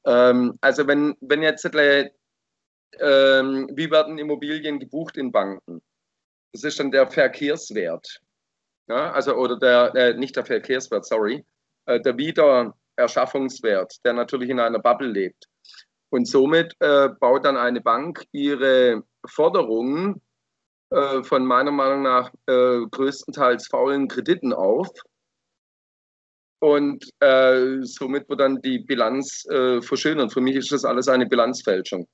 [0.04, 2.10] Ähm, also wenn, wenn jetzt, äh,
[2.98, 5.82] wie werden Immobilien gebucht in Banken?
[6.52, 8.20] Das ist dann der Verkehrswert.
[8.88, 11.44] Ja, also, oder der, äh, nicht der Verkehrswert, sorry,
[11.86, 15.48] äh, der Wiedererschaffungswert, der natürlich in einer Bubble lebt.
[16.10, 20.22] Und somit äh, baut dann eine Bank ihre Forderungen
[20.90, 24.88] äh, von meiner Meinung nach äh, größtenteils faulen Krediten auf.
[26.60, 30.32] Und äh, somit wird dann die Bilanz äh, verschönert.
[30.32, 32.08] Für mich ist das alles eine Bilanzfälschung,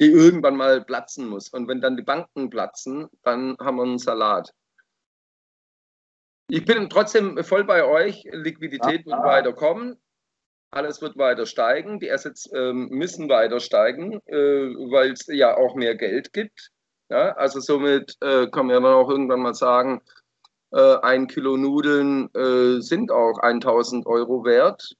[0.00, 1.48] die irgendwann mal platzen muss.
[1.50, 4.52] Und wenn dann die Banken platzen, dann haben wir einen Salat.
[6.48, 8.24] Ich bin trotzdem voll bei euch.
[8.30, 10.00] Liquidität wird weiter kommen.
[10.70, 11.98] Alles wird weiter steigen.
[12.00, 16.70] Die Assets ähm, müssen weiter steigen, äh, weil es ja auch mehr Geld gibt.
[17.08, 20.02] Ja, also somit äh, kann man ja dann auch irgendwann mal sagen,
[20.72, 24.96] äh, ein Kilo Nudeln äh, sind auch 1000 Euro wert.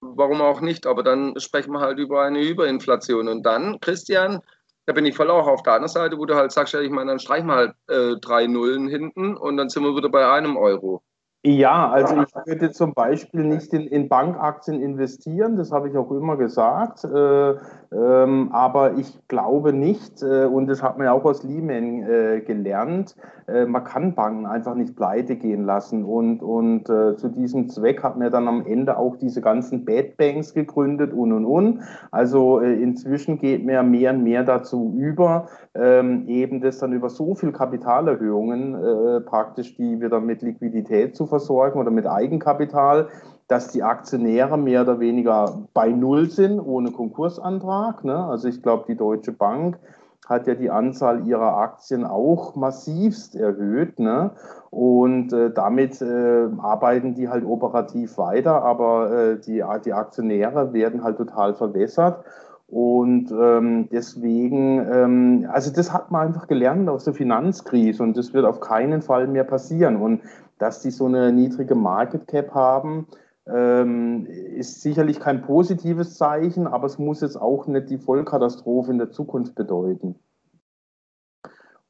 [0.00, 0.86] Warum auch nicht?
[0.86, 3.28] Aber dann sprechen wir halt über eine Überinflation.
[3.28, 4.40] Und dann, Christian,
[4.86, 6.90] da bin ich voll auch auf der anderen Seite, wo du halt sagst, ja, ich
[6.90, 10.30] meine, dann streichen wir halt äh, drei Nullen hinten und dann sind wir wieder bei
[10.30, 11.02] einem Euro.
[11.46, 16.10] Ja, also ich würde zum Beispiel nicht in, in Bankaktien investieren, das habe ich auch
[16.10, 17.04] immer gesagt.
[17.04, 17.54] Äh,
[17.94, 22.40] ähm, aber ich glaube nicht, äh, und das hat man ja auch aus Lehman äh,
[22.40, 23.14] gelernt,
[23.46, 26.04] äh, man kann Banken einfach nicht pleite gehen lassen.
[26.04, 30.16] Und, und äh, zu diesem Zweck hat man dann am Ende auch diese ganzen Bad
[30.16, 31.80] Banks gegründet und und und.
[32.10, 36.94] Also äh, inzwischen geht man ja mehr und mehr dazu über, ähm, eben das dann
[36.94, 43.08] über so viel Kapitalerhöhungen praktisch, die wir dann mit Liquidität zu versorgen oder mit Eigenkapital,
[43.48, 48.04] dass die Aktionäre mehr oder weniger bei Null sind, ohne Konkursantrag.
[48.04, 48.16] Ne?
[48.16, 49.78] Also ich glaube, die Deutsche Bank
[50.26, 53.98] hat ja die Anzahl ihrer Aktien auch massivst erhöht.
[53.98, 54.30] Ne?
[54.70, 61.04] Und äh, damit äh, arbeiten die halt operativ weiter, aber äh, die, die Aktionäre werden
[61.04, 62.24] halt total verwässert.
[62.66, 68.32] Und ähm, deswegen, ähm, also das hat man einfach gelernt aus der Finanzkrise und das
[68.32, 69.96] wird auf keinen Fall mehr passieren.
[69.96, 70.22] Und
[70.58, 73.06] dass die so eine niedrige Market Cap haben,
[73.46, 78.98] ähm, ist sicherlich kein positives Zeichen, aber es muss jetzt auch nicht die Vollkatastrophe in
[78.98, 80.16] der Zukunft bedeuten.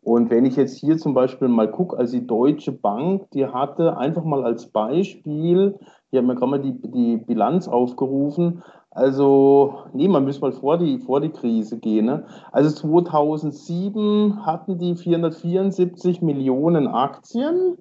[0.00, 3.96] Und wenn ich jetzt hier zum Beispiel mal gucke, also die Deutsche Bank, die hatte
[3.96, 5.78] einfach mal als Beispiel,
[6.10, 8.62] hier haben wir gerade mal die, die Bilanz aufgerufen,
[8.94, 12.06] also, nee, man muss mal vor die, vor die Krise gehen.
[12.06, 12.26] Ne?
[12.52, 17.76] Also 2007 hatten die 474 Millionen Aktien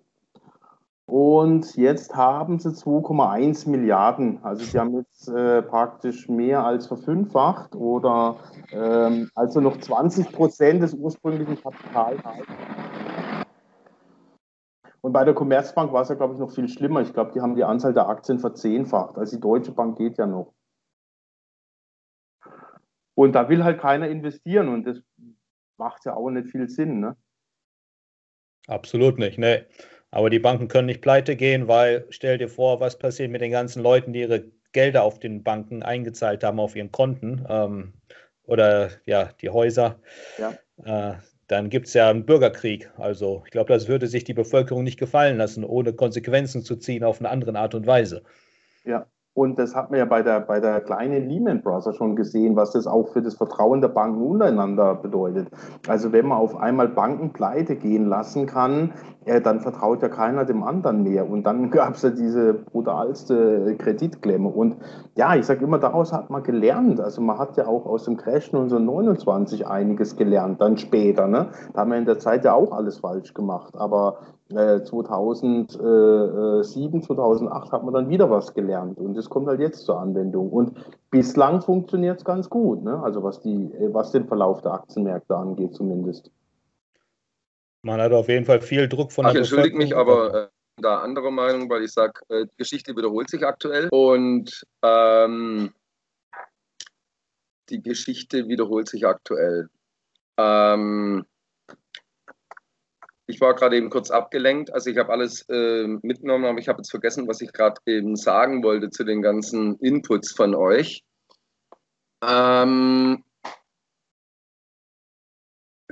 [1.06, 4.42] und jetzt haben sie 2,1 Milliarden.
[4.44, 8.38] Also sie haben jetzt äh, praktisch mehr als verfünffacht oder
[8.72, 12.22] ähm, also noch 20 Prozent des ursprünglichen Kapitals.
[15.02, 17.02] Und bei der Commerzbank war es ja, glaube ich, noch viel schlimmer.
[17.02, 19.18] Ich glaube, die haben die Anzahl der Aktien verzehnfacht.
[19.18, 20.54] Also die Deutsche Bank geht ja noch.
[23.14, 25.02] Und da will halt keiner investieren und das
[25.78, 27.02] macht ja auch nicht viel Sinn.
[27.02, 27.18] Ne?
[28.68, 29.68] Absolut nicht, ne.
[30.14, 33.50] Aber die Banken können nicht pleite gehen, weil stell dir vor, was passiert mit den
[33.50, 37.94] ganzen Leuten, die ihre Gelder auf den Banken eingezahlt haben, auf ihren Konten ähm,
[38.44, 40.00] oder ja, die Häuser.
[40.38, 40.54] Ja.
[40.86, 41.16] Äh,
[41.48, 42.92] dann gibt es ja einen Bürgerkrieg.
[42.98, 47.04] Also ich glaube, das würde sich die Bevölkerung nicht gefallen lassen, ohne Konsequenzen zu ziehen
[47.04, 48.22] auf eine andere Art und Weise.
[48.86, 52.56] Ja, und das hat man ja bei der, bei der kleinen Lehman Brothers schon gesehen,
[52.56, 55.48] was das auch für das Vertrauen der Banken untereinander bedeutet.
[55.88, 58.94] Also wenn man auf einmal Banken pleite gehen lassen kann,
[59.26, 61.28] äh, dann vertraut ja keiner dem anderen mehr.
[61.28, 64.50] Und dann gab es ja diese brutalste Kreditklemme.
[64.50, 64.78] Und
[65.16, 67.00] ja, ich sage immer, daraus hat man gelernt.
[67.00, 71.28] Also man hat ja auch aus dem Crash 1929 einiges gelernt, dann später.
[71.28, 71.48] Ne?
[71.74, 73.74] Da haben wir in der Zeit ja auch alles falsch gemacht.
[73.76, 74.20] Aber
[74.54, 80.52] 2007, 2008 hat man dann wieder was gelernt und das kommt halt jetzt zur Anwendung.
[80.52, 80.78] Und
[81.10, 83.02] bislang funktioniert es ganz gut, ne?
[83.04, 86.30] also was, die, was den Verlauf der Aktienmärkte angeht zumindest.
[87.84, 90.48] Man hat auf jeden Fall viel Druck von Ach, der Ich entschuldige mich, aber äh,
[90.78, 95.72] da andere Meinung, weil ich sage, äh, die Geschichte wiederholt sich aktuell und ähm,
[97.70, 99.70] die Geschichte wiederholt sich aktuell.
[100.38, 101.26] Ähm,
[103.26, 104.74] ich war gerade eben kurz abgelenkt.
[104.74, 108.16] Also ich habe alles äh, mitgenommen, aber ich habe jetzt vergessen, was ich gerade eben
[108.16, 111.04] sagen wollte zu den ganzen Inputs von euch.
[112.24, 113.24] Ähm,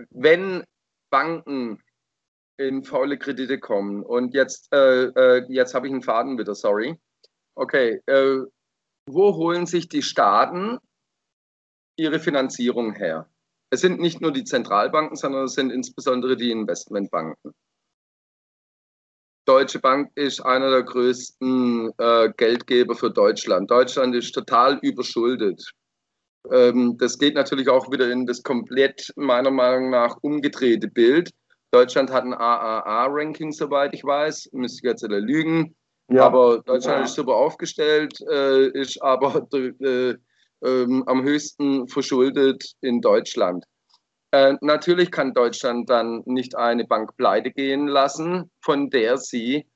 [0.09, 0.63] wenn
[1.09, 1.81] Banken
[2.57, 6.99] in faule Kredite kommen und jetzt, äh, äh, jetzt habe ich einen Faden wieder, sorry.
[7.55, 8.39] Okay, äh,
[9.07, 10.77] wo holen sich die Staaten
[11.97, 13.30] ihre Finanzierung her?
[13.71, 17.53] Es sind nicht nur die Zentralbanken, sondern es sind insbesondere die Investmentbanken.
[19.45, 23.71] Deutsche Bank ist einer der größten äh, Geldgeber für Deutschland.
[23.71, 25.71] Deutschland ist total überschuldet.
[26.51, 31.31] Ähm, das geht natürlich auch wieder in das komplett meiner Meinung nach umgedrehte Bild.
[31.71, 34.49] Deutschland hat ein AAA-Ranking, soweit ich weiß.
[34.51, 35.75] Müsste ich jetzt alle lügen.
[36.09, 36.25] Ja.
[36.25, 37.03] Aber Deutschland ja.
[37.05, 40.15] ist super aufgestellt, äh, ist aber äh,
[40.63, 43.65] ähm, am höchsten verschuldet in Deutschland.
[44.31, 49.67] Äh, natürlich kann Deutschland dann nicht eine Bank pleite gehen lassen, von der sie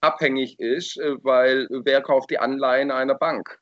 [0.00, 3.58] abhängig ist, äh, weil wer kauft die Anleihen einer Bank?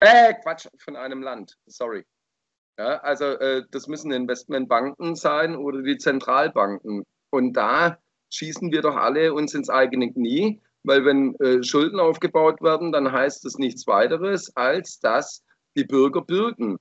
[0.00, 2.04] Äh, Quatsch, von einem Land, sorry.
[2.78, 7.04] Ja, also äh, das müssen Investmentbanken sein oder die Zentralbanken.
[7.30, 7.98] Und da
[8.30, 13.10] schießen wir doch alle uns ins eigene Knie, weil wenn äh, Schulden aufgebaut werden, dann
[13.10, 15.43] heißt das nichts weiteres, als dass
[15.76, 16.78] die Bürger bürgen.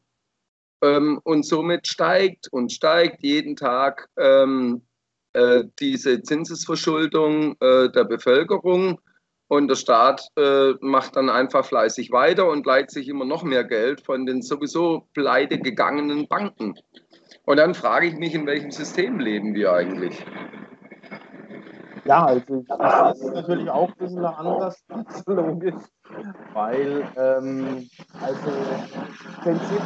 [0.84, 4.82] Ähm, und somit steigt und steigt jeden Tag ähm,
[5.34, 9.00] äh, diese Zinsesverschuldung äh, der Bevölkerung.
[9.48, 13.64] Und der Staat äh, macht dann einfach fleißig weiter und leiht sich immer noch mehr
[13.64, 16.76] Geld von den sowieso pleite gegangenen Banken.
[17.46, 20.26] Und dann frage ich mich, in welchem System leben wir eigentlich?
[22.06, 24.84] Ja, also das ist natürlich auch ein bisschen anders,
[25.26, 25.76] logisch,
[26.54, 27.88] weil ähm,
[28.22, 28.52] also
[29.42, 29.82] Prinzip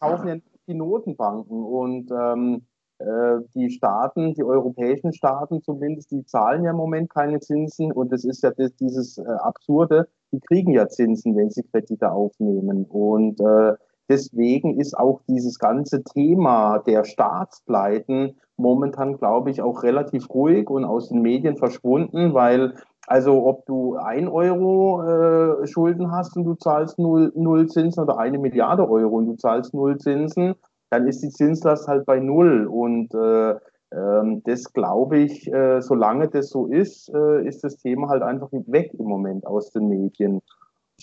[0.00, 2.66] kaufen ja die Notenbanken und ähm,
[2.98, 8.10] äh, die Staaten, die europäischen Staaten zumindest, die zahlen ja im Moment keine Zinsen und
[8.10, 12.86] das ist ja das, dieses äh, Absurde, die kriegen ja Zinsen, wenn sie Kredite aufnehmen
[12.86, 13.74] und äh,
[14.08, 20.84] deswegen ist auch dieses ganze Thema der Staatspleiten momentan, glaube ich, auch relativ ruhig und
[20.84, 22.74] aus den Medien verschwunden, weil
[23.06, 28.18] also ob du ein Euro äh, Schulden hast und du zahlst null, null Zinsen oder
[28.18, 30.54] eine Milliarde Euro und du zahlst null Zinsen,
[30.90, 32.66] dann ist die Zinslast halt bei null.
[32.66, 33.56] Und äh,
[33.92, 38.48] ähm, das glaube ich, äh, solange das so ist, äh, ist das Thema halt einfach
[38.52, 40.40] weg im Moment aus den Medien.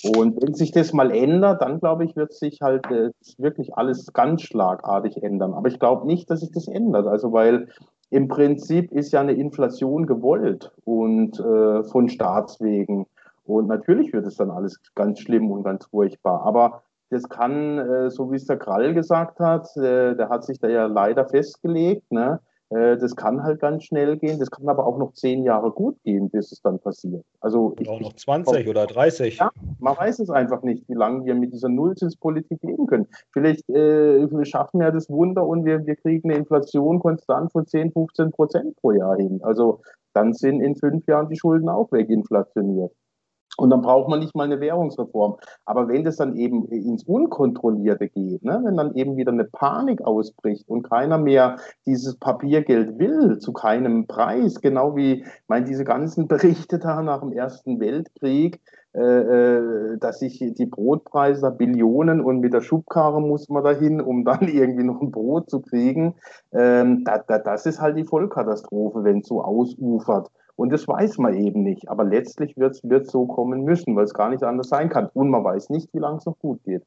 [0.04, 4.14] Und wenn sich das mal ändert, dann glaube ich, wird sich halt äh, wirklich alles
[4.14, 5.54] ganz schlagartig ändern.
[5.54, 7.08] Aber ich glaube nicht, dass sich das ändert.
[7.08, 7.68] Also weil
[8.10, 13.06] im Prinzip ist ja eine Inflation gewollt und äh, von Staatswegen.
[13.46, 16.44] Und natürlich wird es dann alles ganz schlimm und ganz furchtbar.
[16.44, 20.60] Aber das kann, äh, so wie es der Krall gesagt hat, äh, der hat sich
[20.60, 22.40] da ja leider festgelegt, ne?
[22.70, 24.40] Äh, das kann halt ganz schnell gehen.
[24.40, 27.26] Das kann aber auch noch zehn Jahre gut gehen, bis es dann passiert.
[27.40, 29.38] Also ich, auch noch 20 ich, oder 30.
[29.38, 33.08] Ja, man weiß es einfach nicht, wie lange wir mit dieser Nullzinspolitik leben können.
[33.32, 37.66] Vielleicht äh, wir schaffen ja das Wunder und wir, wir kriegen eine Inflation konstant von
[37.66, 39.40] 10, 15 Prozent pro Jahr hin.
[39.44, 39.82] Also
[40.14, 42.92] dann sind in fünf Jahren die Schulden auch weginflationiert.
[43.60, 45.36] Und dann braucht man nicht mal eine Währungsreform.
[45.66, 50.02] Aber wenn das dann eben ins Unkontrollierte geht, ne, wenn dann eben wieder eine Panik
[50.02, 56.28] ausbricht und keiner mehr dieses Papiergeld will, zu keinem Preis, genau wie, meine, diese ganzen
[56.28, 58.62] Berichte da nach dem Ersten Weltkrieg,
[58.94, 64.00] äh, äh dass sich die Brotpreise da Billionen und mit der Schubkarre muss man dahin,
[64.00, 66.16] um dann irgendwie noch ein Brot zu kriegen.
[66.54, 70.30] Ähm, da, da, das ist halt die Vollkatastrophe, wenn es so ausufert.
[70.60, 71.88] Und das weiß man eben nicht.
[71.88, 75.08] Aber letztlich wird es so kommen müssen, weil es gar nicht anders sein kann.
[75.14, 76.84] Und man weiß nicht, wie lange es noch gut geht.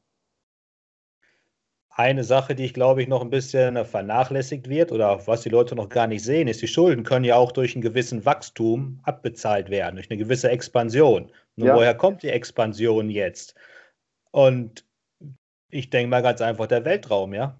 [1.89, 5.75] Eine Sache, die ich glaube ich noch ein bisschen vernachlässigt wird oder was die Leute
[5.75, 9.71] noch gar nicht sehen, ist, die Schulden können ja auch durch einen gewissen Wachstum abbezahlt
[9.71, 11.31] werden, durch eine gewisse Expansion.
[11.55, 11.75] Nur ja.
[11.75, 13.55] woher kommt die Expansion jetzt?
[14.29, 14.85] Und
[15.69, 17.57] ich denke mal ganz einfach der Weltraum, ja.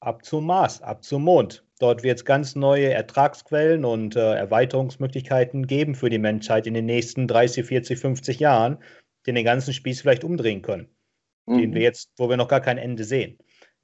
[0.00, 1.64] Ab zum Mars, ab zum Mond.
[1.84, 6.86] Dort wird es ganz neue Ertragsquellen und äh, Erweiterungsmöglichkeiten geben für die Menschheit in den
[6.86, 8.78] nächsten 30, 40, 50 Jahren,
[9.26, 10.88] die den ganzen Spieß vielleicht umdrehen können.
[11.44, 11.58] Mhm.
[11.58, 13.36] Den wir jetzt, wo wir noch gar kein Ende sehen.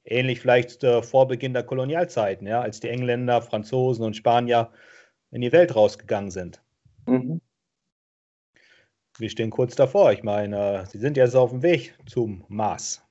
[0.02, 4.72] Ähnlich vielleicht äh, vor Beginn der Kolonialzeiten, ja, als die Engländer, Franzosen und Spanier
[5.30, 6.62] in die Welt rausgegangen sind.
[7.04, 7.42] Mhm.
[9.18, 10.10] Wir stehen kurz davor.
[10.12, 13.04] Ich meine, Sie sind jetzt auf dem Weg zum Mars.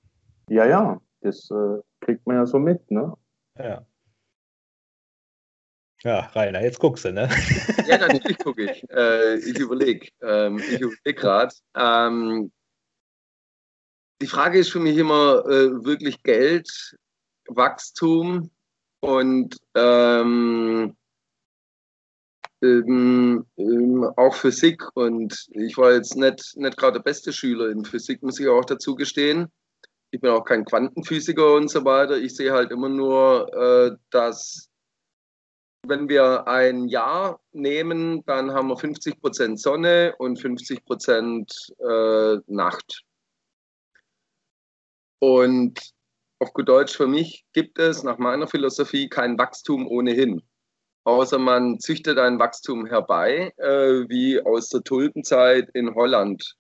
[0.49, 3.13] Ja, ja, das äh, kriegt man ja so mit, ne?
[3.55, 3.85] Ja.
[6.03, 7.29] Ja, Rainer, jetzt guckst du, ne?
[7.85, 8.89] Ja, natürlich gucke ich.
[8.89, 10.07] Äh, ich überlege.
[10.21, 11.53] Ähm, ich überlege gerade.
[11.75, 12.51] Ähm,
[14.21, 16.69] die Frage ist für mich immer äh, wirklich Geld,
[17.47, 18.49] Wachstum
[19.01, 20.95] und ähm,
[22.61, 24.83] ähm, ähm, auch Physik.
[24.95, 28.65] Und ich war jetzt nicht, nicht gerade der beste Schüler in Physik, muss ich auch
[28.65, 29.51] dazu gestehen.
[30.11, 32.17] Ich bin auch kein Quantenphysiker und so weiter.
[32.17, 34.68] Ich sehe halt immer nur, äh, dass
[35.87, 42.37] wenn wir ein Jahr nehmen, dann haben wir 50 Prozent Sonne und 50 Prozent äh,
[42.47, 43.03] Nacht.
[45.19, 45.79] Und
[46.39, 50.41] auf gut Deutsch, für mich gibt es nach meiner Philosophie kein Wachstum ohnehin.
[51.03, 56.55] Außer man züchtet ein Wachstum herbei, äh, wie aus der Tulpenzeit in Holland,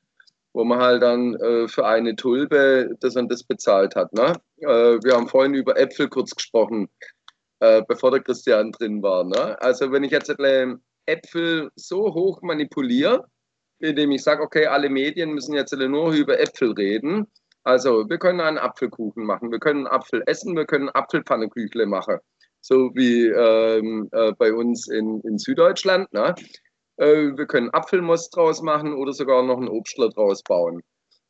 [0.53, 4.11] wo man halt dann äh, für eine Tulpe das und das bezahlt hat.
[4.13, 4.33] Ne?
[4.57, 6.89] Äh, wir haben vorhin über Äpfel kurz gesprochen,
[7.59, 9.23] äh, bevor der Christian drin war.
[9.23, 9.61] Ne?
[9.61, 10.33] Also wenn ich jetzt
[11.05, 13.25] Äpfel so hoch manipuliere,
[13.79, 17.27] indem ich sage, okay, alle Medien müssen jetzt nur über Äpfel reden,
[17.63, 22.17] also, wir können einen Apfelkuchen machen, wir können Apfel essen, wir können Apfelpfanneküchle machen,
[22.61, 26.11] so wie ähm, äh, bei uns in, in Süddeutschland.
[26.13, 26.33] Ne?
[26.97, 30.81] Äh, wir können Apfelmost draus machen oder sogar noch einen Obstler draus bauen.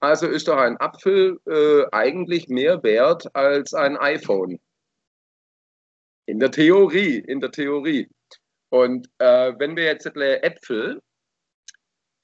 [0.02, 4.60] Also ist doch ein Apfel äh, eigentlich mehr wert als ein iPhone.
[6.30, 8.08] In der Theorie, in der Theorie.
[8.70, 11.02] Und äh, wenn wir jetzt Äpfel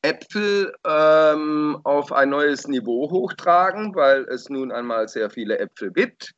[0.04, 6.34] Äpfel ähm, auf ein neues Niveau hochtragen, weil es nun einmal sehr viele Äpfel gibt.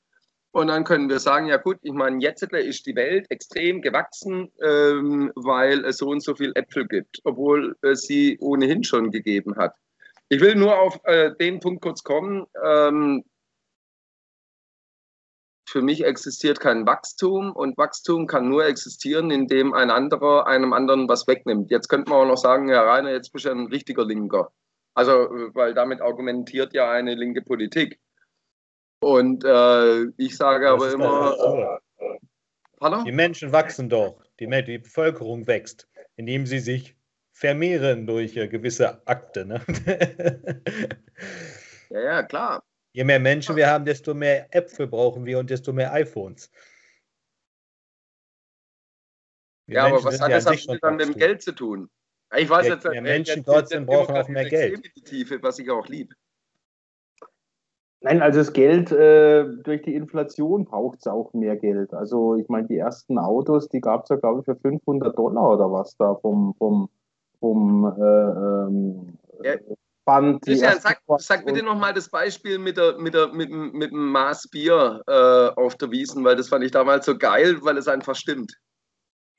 [0.52, 4.50] Und dann können wir sagen, ja gut, ich meine, jetzt ist die Welt extrem gewachsen,
[4.64, 9.58] ähm, weil es so und so viele Äpfel gibt, obwohl es sie ohnehin schon gegeben
[9.58, 9.74] hat.
[10.30, 12.46] Ich will nur auf äh, den Punkt kurz kommen.
[12.64, 13.26] Ähm,
[15.68, 21.10] für mich existiert kein Wachstum und Wachstum kann nur existieren, indem ein anderer einem anderen
[21.10, 21.72] was wegnimmt.
[21.72, 24.52] Jetzt könnte man auch noch sagen, Herr Rainer, jetzt bist du ein richtiger Linker.
[24.94, 25.12] Also,
[25.54, 28.00] weil damit argumentiert ja eine linke Politik.
[29.02, 31.80] Und äh, ich sage aber immer.
[32.80, 33.04] Pardon?
[33.06, 34.24] Die Menschen wachsen doch.
[34.40, 36.96] Die, die, Bevölkerung wächst, indem sie sich
[37.34, 39.46] vermehren durch äh, gewisse Akte.
[39.46, 39.62] Ne?
[41.90, 42.64] ja, ja, klar.
[42.98, 46.50] Je mehr Menschen wir haben, desto mehr Äpfel brauchen wir und desto mehr iPhones.
[49.68, 51.92] Die ja, Menschen aber was hat das dann mit dem Geld zu tun?
[52.36, 54.82] Ich weiß ja, jetzt, mehr Menschen dort sind, brauchen auch mehr Geld.
[55.06, 56.16] Tiefe, was ich auch liebe.
[58.00, 61.94] Nein, also das Geld äh, durch die Inflation braucht es auch mehr Geld.
[61.94, 65.54] Also ich meine, die ersten Autos, die gab es ja, glaube ich, für 500 Dollar
[65.54, 66.90] oder was da vom, vom,
[67.40, 69.54] vom äh, ähm, ja,
[70.08, 70.42] Band.
[70.42, 74.48] Christian, sag, sag bitte nochmal das Beispiel mit, der, mit, der, mit, mit dem Maß
[74.50, 78.16] Bier äh, auf der Wiesen, weil das fand ich damals so geil, weil es einfach
[78.16, 78.58] stimmt.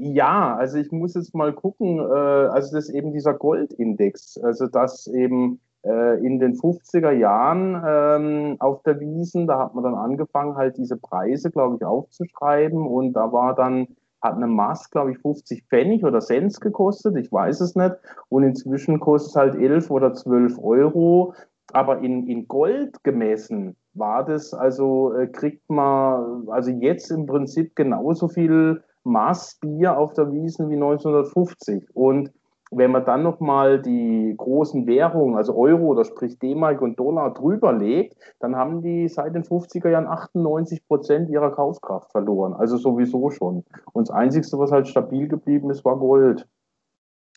[0.01, 4.67] Ja, also ich muss jetzt mal gucken, äh, also das ist eben dieser Goldindex, also
[4.67, 9.95] das eben äh, in den 50er Jahren ähm, auf der Wiesen, da hat man dann
[9.95, 13.89] angefangen, halt diese Preise, glaube ich, aufzuschreiben und da war dann
[14.21, 17.95] hat eine Maß, glaube ich, 50 Pfennig oder Cent gekostet, ich weiß es nicht.
[18.29, 21.35] Und inzwischen kostet es halt 11 oder 12 Euro.
[21.73, 27.77] Aber in, in Gold gemessen war das, also äh, kriegt man, also jetzt im Prinzip
[27.77, 31.95] genauso viel Maß Bier auf der Wiesen wie 1950.
[31.95, 32.33] Und
[32.71, 37.73] wenn man dann nochmal die großen Währungen, also Euro oder sprich D-Mark und Dollar drüber
[37.73, 42.55] legt, dann haben die seit den 50er Jahren 98 Prozent ihrer Kaufkraft verloren.
[42.55, 43.65] Also sowieso schon.
[43.93, 46.47] Und das Einzige, was halt stabil geblieben ist, war Gold.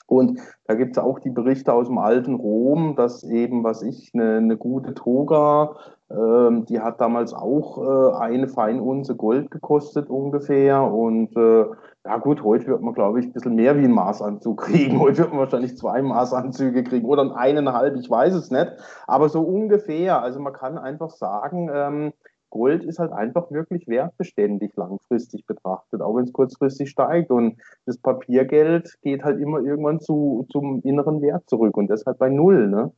[0.08, 4.12] Und da gibt es auch die Berichte aus dem alten Rom, dass eben, was ich,
[4.14, 5.78] eine, eine gute Toga,
[6.10, 10.84] ähm, die hat damals auch äh, eine Feinunze Gold gekostet ungefähr.
[10.84, 11.66] Und äh,
[12.06, 15.00] ja gut, heute wird man, glaube ich, ein bisschen mehr wie ein Maßanzug kriegen.
[15.00, 18.72] Heute wird man wahrscheinlich zwei Maßanzüge kriegen oder eineinhalb, ich weiß es nicht.
[19.08, 20.22] Aber so ungefähr.
[20.22, 22.14] Also man kann einfach sagen, ähm,
[22.50, 27.32] Gold ist halt einfach wirklich wertbeständig langfristig betrachtet, auch wenn es kurzfristig steigt.
[27.32, 32.30] Und das Papiergeld geht halt immer irgendwann zu, zum inneren Wert zurück und deshalb bei
[32.30, 32.68] Null.
[32.68, 32.92] Ne?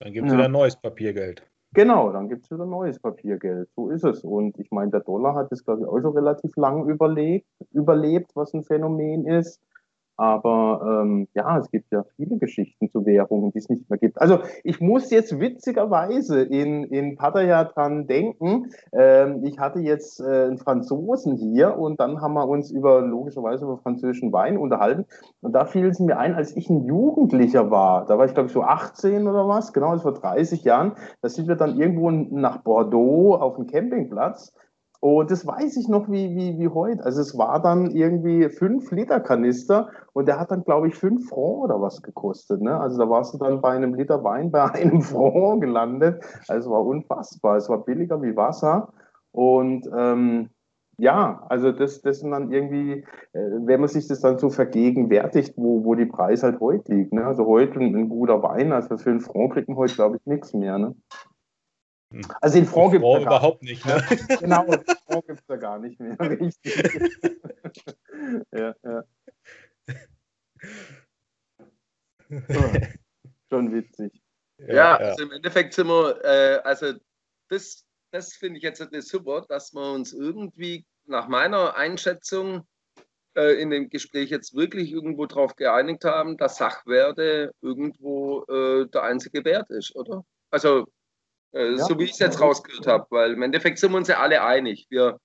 [0.00, 0.38] Dann gibt es ja.
[0.38, 1.48] wieder neues Papiergeld.
[1.74, 3.68] Genau, dann gibt es wieder neues Papiergeld.
[3.76, 4.24] So ist es.
[4.24, 8.30] Und ich meine, der Dollar hat es, glaube ich, auch schon relativ lang überlebt, überlebt,
[8.34, 9.60] was ein Phänomen ist.
[10.16, 14.20] Aber ähm, ja, es gibt ja viele Geschichten zu Währungen, die es nicht mehr gibt.
[14.20, 18.70] Also ich muss jetzt witzigerweise in, in Pattaya dran denken.
[18.92, 23.64] Ähm, ich hatte jetzt äh, einen Franzosen hier und dann haben wir uns über logischerweise
[23.64, 25.04] über französischen Wein unterhalten.
[25.42, 28.46] Und da fiel es mir ein, als ich ein Jugendlicher war, da war ich glaube
[28.46, 32.10] ich so 18 oder was, genau, das vor 30 Jahren, da sind wir dann irgendwo
[32.10, 34.54] nach Bordeaux auf dem Campingplatz
[35.06, 37.04] und das weiß ich noch wie, wie, wie heute.
[37.04, 41.28] Also es war dann irgendwie 5 Liter Kanister und der hat dann, glaube ich, 5
[41.28, 42.60] Franc oder was gekostet.
[42.60, 42.76] Ne?
[42.76, 46.24] Also da warst du dann bei einem Liter Wein bei einem Franc gelandet.
[46.48, 47.56] Also es war unfassbar.
[47.56, 48.88] Es war billiger wie Wasser.
[49.30, 50.48] Und ähm,
[50.98, 55.54] ja, also das, das sind dann irgendwie, äh, wenn man sich das dann so vergegenwärtigt,
[55.56, 57.12] wo, wo die Preis halt heute liegt.
[57.12, 57.24] Ne?
[57.24, 60.26] Also heute ein, ein guter Wein, also für 5 Franc kriegt man heute, glaube ich,
[60.26, 60.78] nichts mehr.
[60.78, 60.96] Ne?
[62.16, 62.22] Hm.
[62.40, 63.84] Also den Fonds gibt es überhaupt nicht.
[63.84, 64.02] Ne?
[64.40, 66.18] genau, den Fonds gibt es ja gar nicht mehr.
[66.20, 67.20] Richtig.
[68.52, 69.04] ja, ja.
[72.28, 72.72] Oh,
[73.48, 74.20] schon witzig.
[74.58, 76.94] Ja, ja, also im Endeffekt sind wir, äh, also
[77.48, 82.66] das, das finde ich jetzt super, dass wir uns irgendwie nach meiner Einschätzung
[83.36, 89.04] äh, in dem Gespräch jetzt wirklich irgendwo darauf geeinigt haben, dass Sachwerte irgendwo äh, der
[89.04, 90.24] einzige Wert ist, oder?
[90.50, 90.88] Also
[91.56, 91.84] äh, ja.
[91.84, 94.42] So wie ich es jetzt rausgehört habe, weil im Endeffekt sind wir uns ja alle
[94.42, 94.86] einig.
[94.90, 95.18] Wir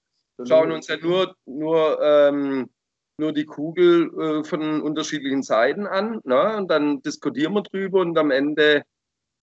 [0.48, 2.70] schauen uns ja nur, nur, ähm,
[3.18, 6.58] nur die Kugel äh, von unterschiedlichen Seiten an ne?
[6.58, 8.84] und dann diskutieren wir drüber und am Ende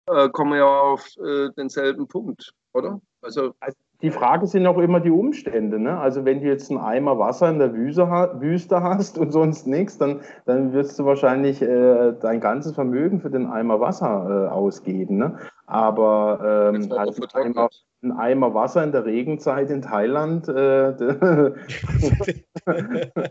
[0.06, 3.00] äh, kommen wir ja auf äh, denselben Punkt, oder?
[3.20, 5.78] Also, also die Frage sind auch immer die Umstände.
[5.78, 5.98] Ne?
[5.98, 10.20] Also wenn du jetzt einen Eimer Wasser in der Wüste hast und sonst nichts, dann,
[10.44, 15.16] dann wirst du wahrscheinlich äh, dein ganzes Vermögen für den Eimer Wasser äh, ausgeben.
[15.16, 15.38] Ne?
[15.68, 17.68] Aber ähm, halt ein, Eimer,
[18.02, 20.96] ein, Eimer, Wasser in der Regenzeit in Thailand, äh,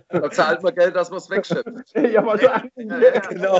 [0.09, 1.95] da zahlt man Geld, dass man es wegschöpft.
[1.95, 2.71] ja, wahrscheinlich.
[2.75, 3.59] Ja, ja, genau.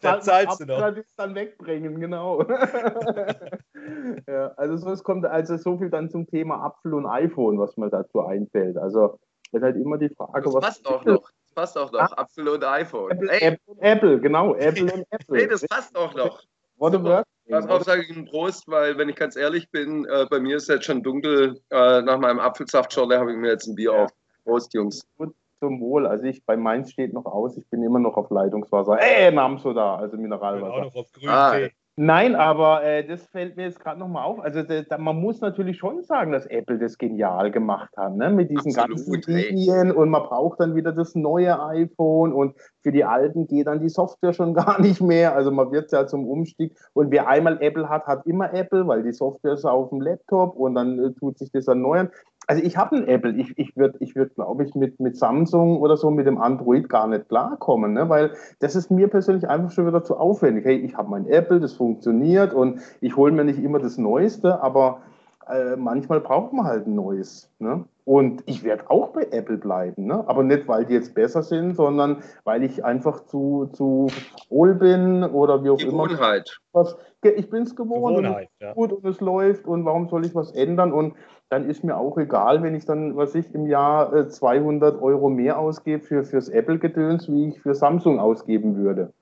[0.00, 0.78] Da zahlst du noch.
[0.78, 2.42] Dann dann wegbringen, genau.
[4.28, 7.76] ja, also so es kommt also so viel dann zum Thema Apfel und iPhone, was
[7.76, 8.78] mir dazu einfällt.
[8.78, 9.18] Also
[9.50, 10.64] ist halt immer die Frage, das was.
[10.64, 11.22] Passt auch noch.
[11.22, 11.98] Das passt auch noch.
[11.98, 13.10] Ach, Apfel und iPhone.
[13.10, 14.54] Apple, Apple, Apple, genau.
[14.54, 15.36] Apple und Apple.
[15.36, 16.44] nee, das passt auch noch.
[16.76, 17.64] What a word.
[17.64, 20.64] Darauf sage ich einen Prost, weil, wenn ich ganz ehrlich bin, äh, bei mir ist
[20.64, 21.60] es jetzt schon dunkel.
[21.70, 24.04] Äh, nach meinem Apfelsaftschorle habe ich mir jetzt ein Bier ja.
[24.04, 24.10] auf.
[24.44, 25.06] Prost, Jungs.
[25.16, 26.06] Gut zum Wohl.
[26.06, 28.98] Also ich, bei Mainz steht noch aus, ich bin immer noch auf Leitungswasser.
[29.00, 30.66] Äh, Namsoda, also Mineralwasser.
[30.66, 31.66] Ich bin auch noch auf Grüntee.
[31.66, 31.68] Ah,
[32.00, 34.38] Nein, aber äh, das fällt mir jetzt gerade nochmal auf.
[34.38, 38.30] Also da, man muss natürlich schon sagen, dass Apple das genial gemacht hat, ne?
[38.30, 42.92] mit diesen Absolut, ganzen Linien und man braucht dann wieder das neue iPhone und für
[42.92, 45.34] die alten geht dann die Software schon gar nicht mehr.
[45.34, 49.02] Also man wird ja zum Umstieg und wer einmal Apple hat, hat immer Apple, weil
[49.02, 52.10] die Software ist auf dem Laptop und dann äh, tut sich das erneuern.
[52.46, 53.32] Also ich habe ein Apple.
[53.32, 56.88] Ich, ich würde, ich würd, glaube ich, mit, mit Samsung oder so, mit dem Android
[56.88, 58.08] gar nicht klarkommen, ne?
[58.08, 60.64] weil das ist mir persönlich einfach schon wieder zu aufwendig.
[60.64, 64.62] Hey, ich habe mein Apple, das funktioniert und ich hole mir nicht immer das Neueste,
[64.62, 65.02] aber
[65.50, 67.50] äh, manchmal braucht man halt ein neues.
[67.58, 67.84] Ne?
[68.04, 70.24] Und ich werde auch bei Apple bleiben, ne?
[70.26, 74.08] aber nicht, weil die jetzt besser sind, sondern weil ich einfach zu, zu
[74.48, 76.58] wohl bin oder wie auch Gewohnheit.
[76.72, 76.84] immer.
[76.84, 78.72] Was, ich bin es gewohnt Gewohnheit, und ja.
[78.72, 80.92] gut und es läuft und warum soll ich was ändern?
[80.92, 81.14] Und
[81.50, 85.28] dann ist mir auch egal, wenn ich dann, was ich im Jahr 200 äh, Euro
[85.28, 89.12] mehr ausgebe für, fürs Apple-Gedöns, wie ich für Samsung ausgeben würde.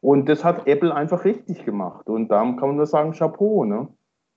[0.00, 2.10] Und das hat Apple einfach richtig gemacht.
[2.10, 3.88] Und da kann man nur sagen, Chapeau, ne?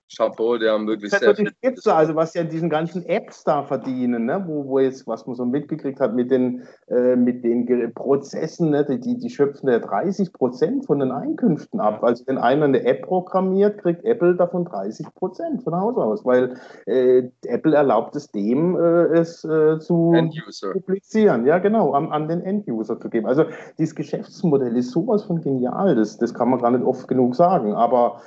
[0.09, 1.49] Chapeau, die haben wirklich das sehr viel.
[1.49, 4.43] Spitze, also was ja diesen ganzen Apps da verdienen, ne?
[4.47, 8.85] wo, wo jetzt, was man so mitgekriegt hat mit den, äh, mit den Prozessen, ne?
[8.85, 12.03] die, die schöpfen ja 30 Prozent von den Einkünften ab.
[12.03, 16.55] Also wenn einer eine App programmiert, kriegt Apple davon 30 Prozent von Haus aus, weil
[16.85, 20.13] äh, Apple erlaubt es dem, äh, es äh, zu
[20.71, 21.45] publizieren.
[21.45, 23.27] Ja, genau, an, an den End-User zu geben.
[23.27, 23.45] Also
[23.77, 27.73] dieses Geschäftsmodell ist sowas von genial, das, das kann man gar nicht oft genug sagen,
[27.73, 28.21] aber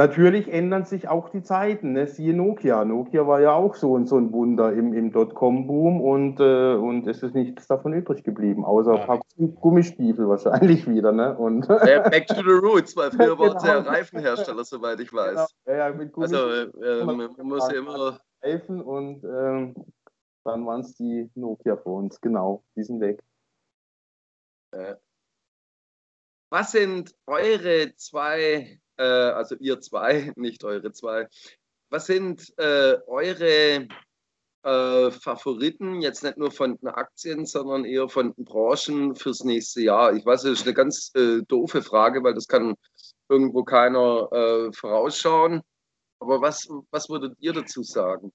[0.00, 1.92] Natürlich ändern sich auch die Zeiten.
[1.92, 2.06] Ne?
[2.06, 2.86] Siehe Nokia.
[2.86, 7.22] Nokia war ja auch so, so ein Wunder im, im Dotcom-Boom und, äh, und es
[7.22, 11.12] ist nichts davon übrig geblieben, außer ein paar Gummistiefel wahrscheinlich wieder.
[11.12, 11.36] Ne?
[11.36, 13.40] Und back to the roots, weil früher genau.
[13.40, 15.54] waren es ja Reifenhersteller, soweit ich weiß.
[15.66, 15.78] Genau.
[15.78, 18.18] Ja, ja, mit also äh, man muss ja immer.
[18.42, 19.74] Reifen und äh,
[20.44, 23.22] dann waren es die Nokia-Phones, genau, die sind weg.
[26.48, 31.26] Was sind eure zwei äh, also ihr zwei, nicht eure zwei.
[31.88, 33.88] Was sind äh, eure
[34.62, 39.82] äh, Favoriten, jetzt nicht nur von den Aktien, sondern eher von den Branchen fürs nächste
[39.82, 40.12] Jahr?
[40.12, 42.74] Ich weiß, das ist eine ganz äh, doofe Frage, weil das kann
[43.28, 45.62] irgendwo keiner äh, vorausschauen.
[46.20, 48.32] Aber was, was würdet ihr dazu sagen?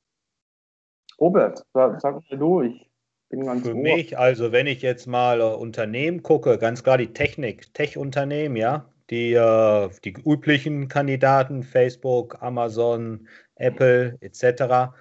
[1.20, 2.90] Robert, sag, mal du, ich
[3.30, 3.82] bin ganz Für ohr.
[3.82, 8.92] mich, also wenn ich jetzt mal äh, Unternehmen gucke, ganz klar die Technik, Tech-Unternehmen, ja,
[9.10, 14.94] die, äh, die üblichen Kandidaten, Facebook, Amazon, Apple etc.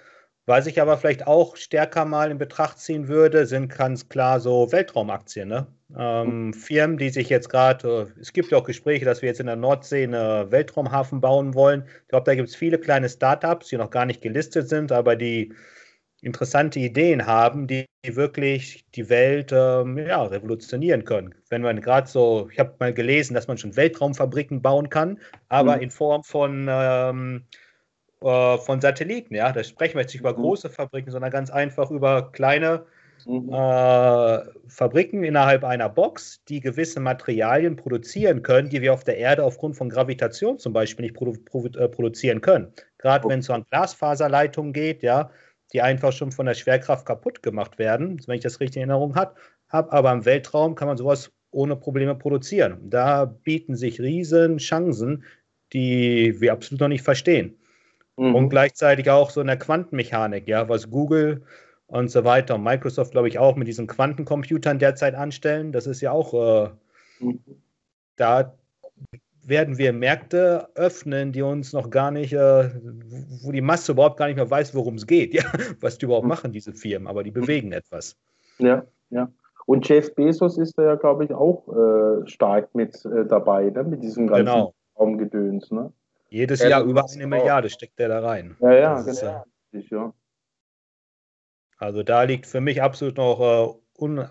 [0.46, 4.70] Was ich aber vielleicht auch stärker mal in Betracht ziehen würde, sind ganz klar so
[4.72, 5.48] Weltraumaktien.
[5.48, 5.66] Ne?
[5.96, 9.40] Ähm, Firmen, die sich jetzt gerade, äh, es gibt ja auch Gespräche, dass wir jetzt
[9.40, 11.84] in der Nordsee einen Weltraumhafen bauen wollen.
[12.02, 15.16] Ich glaube, da gibt es viele kleine Startups, die noch gar nicht gelistet sind, aber
[15.16, 15.54] die
[16.24, 21.34] interessante Ideen haben, die wirklich die Welt ähm, ja, revolutionieren können.
[21.50, 25.18] Wenn man gerade so, ich habe mal gelesen, dass man schon Weltraumfabriken bauen kann,
[25.48, 25.82] aber Mhm.
[25.82, 27.44] in Form von, ähm,
[28.22, 29.34] äh, von Satelliten.
[29.34, 30.42] Ja, da sprechen wir jetzt nicht über Mhm.
[30.42, 32.86] große Fabriken, sondern ganz einfach über kleine
[33.26, 33.52] Mhm.
[33.52, 39.44] äh, Fabriken innerhalb einer Box, die gewisse Materialien produzieren können, die wir auf der Erde
[39.44, 42.72] aufgrund von Gravitation zum Beispiel nicht produ produ äh, produzieren können.
[42.98, 45.30] Gerade wenn es so an Glasfaserleitungen geht, ja,
[45.74, 49.16] die einfach schon von der Schwerkraft kaputt gemacht werden, wenn ich das richtig in Erinnerung
[49.16, 49.34] habe.
[49.68, 52.78] Aber im Weltraum kann man sowas ohne Probleme produzieren.
[52.88, 55.24] Da bieten sich riesen Chancen,
[55.72, 57.58] die wir absolut noch nicht verstehen.
[58.16, 58.34] Mhm.
[58.34, 61.42] Und gleichzeitig auch so in der Quantenmechanik, ja, was Google
[61.86, 65.72] und so weiter und Microsoft, glaube ich, auch mit diesen Quantencomputern derzeit anstellen.
[65.72, 66.70] Das ist ja auch, äh,
[67.20, 67.40] Mhm.
[68.16, 68.56] da
[69.46, 72.70] werden wir Märkte öffnen, die uns noch gar nicht, äh,
[73.42, 75.44] wo die Masse überhaupt gar nicht mehr weiß, worum es geht, ja,
[75.80, 76.28] was die überhaupt Mhm.
[76.28, 78.16] machen, diese Firmen, aber die bewegen etwas.
[78.58, 79.30] Ja, ja.
[79.66, 83.82] Und Jeff Bezos ist da ja, glaube ich, auch äh, stark mit äh, dabei, ne?
[83.84, 84.74] mit diesem ganzen Genau.
[84.98, 85.70] Raumgedöns.
[85.70, 85.90] Ne?
[86.28, 87.28] Jedes Elon Jahr über eine auch.
[87.28, 88.56] Milliarde steckt der da rein.
[88.60, 89.44] Ja, ja, Das ist, genau.
[89.72, 90.12] Richtig, ja.
[91.78, 94.28] Also da liegt für mich absolut noch äh, un,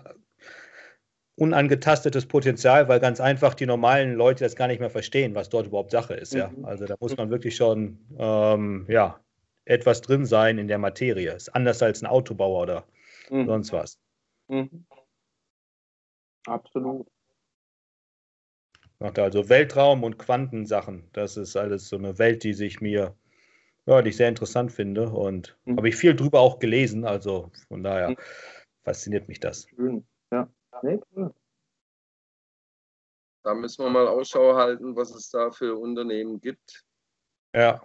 [1.36, 5.66] unangetastetes Potenzial, weil ganz einfach die normalen Leute das gar nicht mehr verstehen, was dort
[5.66, 6.32] überhaupt Sache ist.
[6.32, 6.48] Ja?
[6.48, 6.64] Mhm.
[6.64, 9.20] Also da muss man wirklich schon ähm, ja,
[9.64, 11.32] etwas drin sein in der Materie.
[11.32, 12.84] Ist anders als ein Autobauer oder
[13.30, 13.46] Mhm.
[13.46, 13.98] sonst was.
[14.48, 14.86] Mhm.
[16.46, 17.06] Absolut.
[19.00, 23.14] Also Weltraum und Quantensachen, das ist alles so eine Welt, die sich mir,
[23.86, 25.10] ja, die ich sehr interessant finde.
[25.10, 25.78] Und Mhm.
[25.78, 27.04] habe ich viel drüber auch gelesen.
[27.04, 28.16] Also von daher Mhm.
[28.84, 29.66] fasziniert mich das.
[29.74, 30.06] Schön.
[30.30, 30.48] Ja.
[30.84, 31.32] Nee, cool.
[33.42, 36.84] Da müssen wir mal Ausschau halten, was es da für Unternehmen gibt.
[37.54, 37.80] Ja,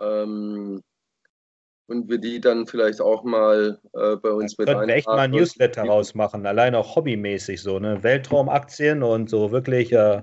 [0.00, 0.82] Ähm,
[1.88, 5.18] und wir die dann vielleicht auch mal äh, bei uns mit Könnten wir echt mal
[5.18, 5.30] ein.
[5.32, 8.02] Newsletter rausmachen, allein auch hobbymäßig so, ne?
[8.02, 10.22] Weltraumaktien und so wirklich äh,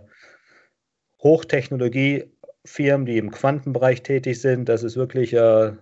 [1.21, 5.73] Hochtechnologiefirmen, die im Quantenbereich tätig sind, das ist wirklich, äh,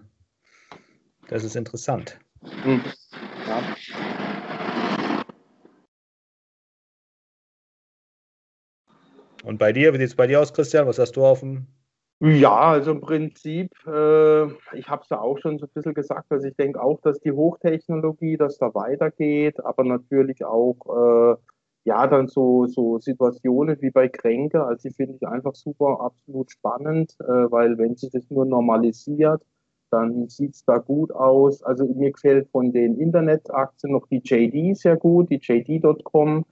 [1.29, 2.19] das ist interessant.
[2.65, 2.83] Mhm.
[9.47, 10.87] Und bei dir, wie sieht es bei dir aus, Christian?
[10.87, 11.67] Was hast du auf dem?
[12.19, 14.45] Ja, also im Prinzip, äh,
[14.75, 17.21] ich habe es ja auch schon so ein bisschen gesagt, also ich denke auch, dass
[17.21, 21.37] die Hochtechnologie, dass da weitergeht, aber natürlich auch, äh,
[21.85, 26.51] ja, dann so, so Situationen wie bei Kränke, also die finde ich einfach super, absolut
[26.51, 29.41] spannend, äh, weil wenn sich das nur normalisiert,
[29.91, 31.63] dann sieht es da gut aus.
[31.63, 36.45] Also mir gefällt von den Internetaktien noch die JD sehr gut, die JD.com,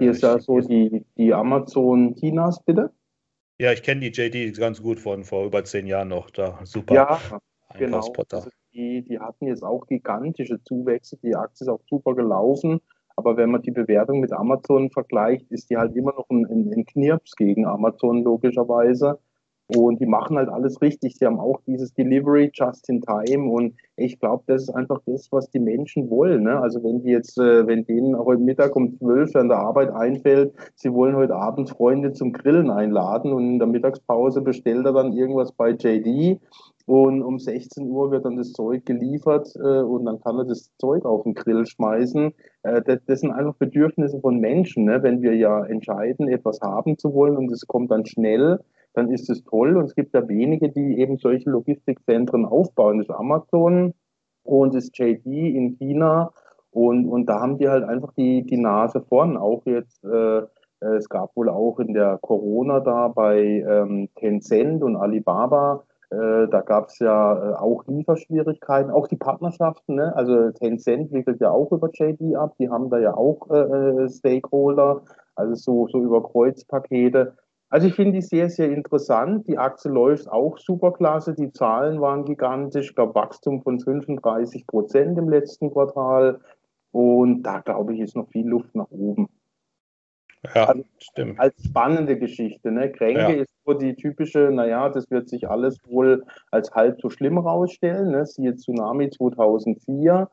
[0.00, 2.90] die ist ja so die, die Amazon Chinas, bitte.
[3.58, 6.30] Ja, ich kenne die JD ganz gut von vor über zehn Jahren noch.
[6.30, 7.20] Da super Ja,
[7.78, 8.12] Genau.
[8.30, 11.16] Also die, die hatten jetzt auch gigantische Zuwächse.
[11.22, 12.80] Die Aktie ist auch super gelaufen.
[13.16, 16.72] Aber wenn man die Bewertung mit Amazon vergleicht, ist die halt immer noch ein, ein,
[16.72, 19.18] ein Knirps gegen Amazon, logischerweise.
[19.76, 21.16] Und die machen halt alles richtig.
[21.16, 23.50] Sie haben auch dieses Delivery just in time.
[23.50, 26.44] Und ich glaube, das ist einfach das, was die Menschen wollen.
[26.44, 26.58] Ne?
[26.60, 30.54] Also wenn die jetzt, äh, wenn denen heute Mittag um 12 an der Arbeit einfällt,
[30.74, 35.12] sie wollen heute Abend Freunde zum Grillen einladen und in der Mittagspause bestellt er dann
[35.12, 36.40] irgendwas bei JD
[36.86, 40.70] und um 16 Uhr wird dann das Zeug geliefert äh, und dann kann er das
[40.78, 42.32] Zeug auf den Grill schmeißen.
[42.62, 44.84] Äh, das, das sind einfach Bedürfnisse von Menschen.
[44.84, 45.02] Ne?
[45.02, 48.58] Wenn wir ja entscheiden, etwas haben zu wollen und es kommt dann schnell,
[48.94, 49.76] dann ist es toll.
[49.76, 52.98] Und es gibt ja wenige, die eben solche Logistikzentren aufbauen.
[52.98, 53.94] Das ist Amazon
[54.42, 56.32] und das JD in China.
[56.70, 59.36] Und, und da haben die halt einfach die, die Nase vorn.
[59.36, 60.42] Auch jetzt, äh,
[60.80, 66.60] es gab wohl auch in der Corona da bei ähm, Tencent und Alibaba, äh, da
[66.60, 69.94] gab es ja äh, auch Lieferschwierigkeiten, auch die Partnerschaften.
[69.94, 70.14] Ne?
[70.14, 75.02] Also Tencent wickelt ja auch über JD ab, die haben da ja auch äh, Stakeholder,
[75.36, 77.34] also so, so über Kreuzpakete.
[77.72, 79.48] Also ich finde die sehr, sehr interessant.
[79.48, 81.32] Die Aktie läuft auch super klasse.
[81.32, 82.90] Die Zahlen waren gigantisch.
[82.90, 86.40] Ich glaube, Wachstum von 35 Prozent im letzten Quartal.
[86.90, 89.30] Und da glaube ich, ist noch viel Luft nach oben.
[90.54, 91.40] Ja, also, stimmt.
[91.40, 92.70] Als spannende Geschichte.
[92.70, 92.92] Ne?
[92.92, 93.42] Kränke ja.
[93.42, 98.10] ist so die typische, naja, das wird sich alles wohl als halb so schlimm rausstellen.
[98.10, 98.26] Ne?
[98.26, 100.28] Siehe Tsunami 2004.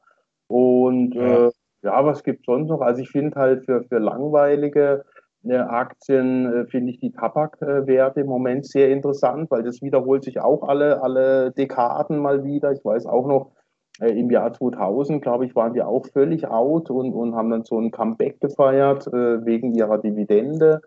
[0.47, 1.51] Und ja, äh,
[1.83, 2.81] ja was gibt es sonst noch?
[2.81, 5.05] Also ich finde halt für, für langweilige
[5.47, 10.63] Aktien äh, finde ich die Tabakwerte im Moment sehr interessant, weil das wiederholt sich auch
[10.67, 12.71] alle, alle Dekaden mal wieder.
[12.71, 13.51] Ich weiß auch noch,
[13.99, 17.63] äh, im Jahr 2000, glaube ich, waren die auch völlig out und, und haben dann
[17.63, 20.81] so ein Comeback gefeiert äh, wegen ihrer Dividende.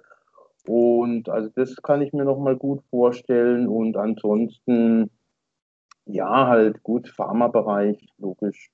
[0.67, 3.69] Und also das kann ich mir nochmal gut vorstellen.
[3.69, 5.11] Und ansonsten,
[6.07, 8.71] ja, halt gut, Pharmabereich, logisch.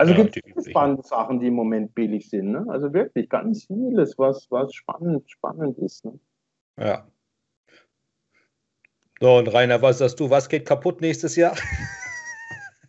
[0.00, 2.52] Also ja, gibt es spannende Sachen, die im Moment billig sind.
[2.52, 2.64] Ne?
[2.70, 6.06] Also wirklich ganz vieles, was, was spannend, spannend ist.
[6.06, 6.18] Ne?
[6.78, 7.06] Ja.
[9.20, 10.30] So, und Rainer, was sagst du?
[10.30, 11.54] Was geht kaputt nächstes Jahr?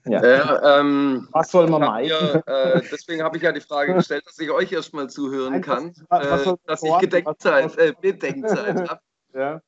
[0.05, 0.21] Ja.
[0.21, 2.09] Äh, ähm, was soll man meinen?
[2.09, 5.93] Äh, deswegen habe ich ja die Frage gestellt, dass ich euch erstmal zuhören Nein, kann,
[6.07, 9.01] was, was äh, dass ich Gedenkzeit, äh, Bedenkzeit habe.
[9.33, 9.61] Ja.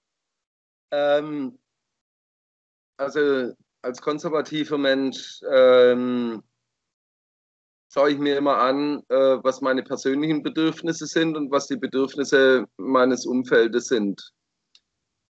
[0.91, 1.57] Ähm,
[2.97, 6.43] also als konservativer Mensch ähm,
[7.93, 12.65] schaue ich mir immer an, äh, was meine persönlichen Bedürfnisse sind und was die Bedürfnisse
[12.77, 14.33] meines Umfeldes sind.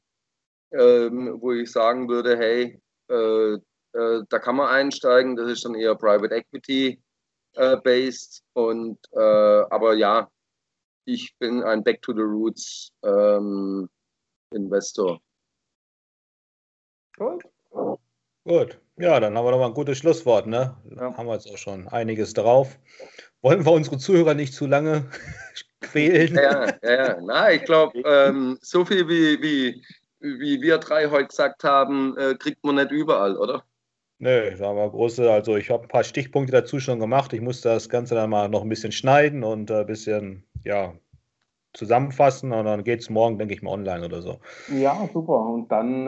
[0.72, 3.58] ähm, wo ich sagen würde, hey, äh,
[3.94, 5.36] äh, da kann man einsteigen.
[5.36, 7.00] Das ist dann eher Private Equity
[7.54, 8.42] äh, based.
[8.54, 10.30] Und äh, aber ja,
[11.04, 13.88] ich bin ein Back to the Roots ähm,
[14.52, 15.20] Investor.
[17.16, 17.44] Gut.
[18.44, 18.78] Gut.
[18.96, 20.76] Ja, dann haben wir noch mal ein gutes Schlusswort, ne?
[20.96, 21.16] Ja.
[21.16, 22.78] Haben wir jetzt auch schon einiges drauf.
[23.40, 25.10] Wollen wir unsere Zuhörer nicht zu lange
[25.80, 26.34] quälen?
[26.34, 27.20] Ja, ja, ja.
[27.20, 29.84] Na, ich glaube, ähm, so viel wie, wie
[30.22, 33.62] wie wir drei heute gesagt haben, äh, kriegt man nicht überall, oder?
[34.18, 37.32] Nö, sagen wir große, also ich habe ein paar Stichpunkte dazu schon gemacht.
[37.32, 40.94] Ich muss das Ganze dann mal noch ein bisschen schneiden und ein bisschen, ja,
[41.74, 44.38] zusammenfassen und dann geht es morgen, denke ich mal, online oder so.
[44.68, 45.40] Ja, super.
[45.46, 46.06] Und dann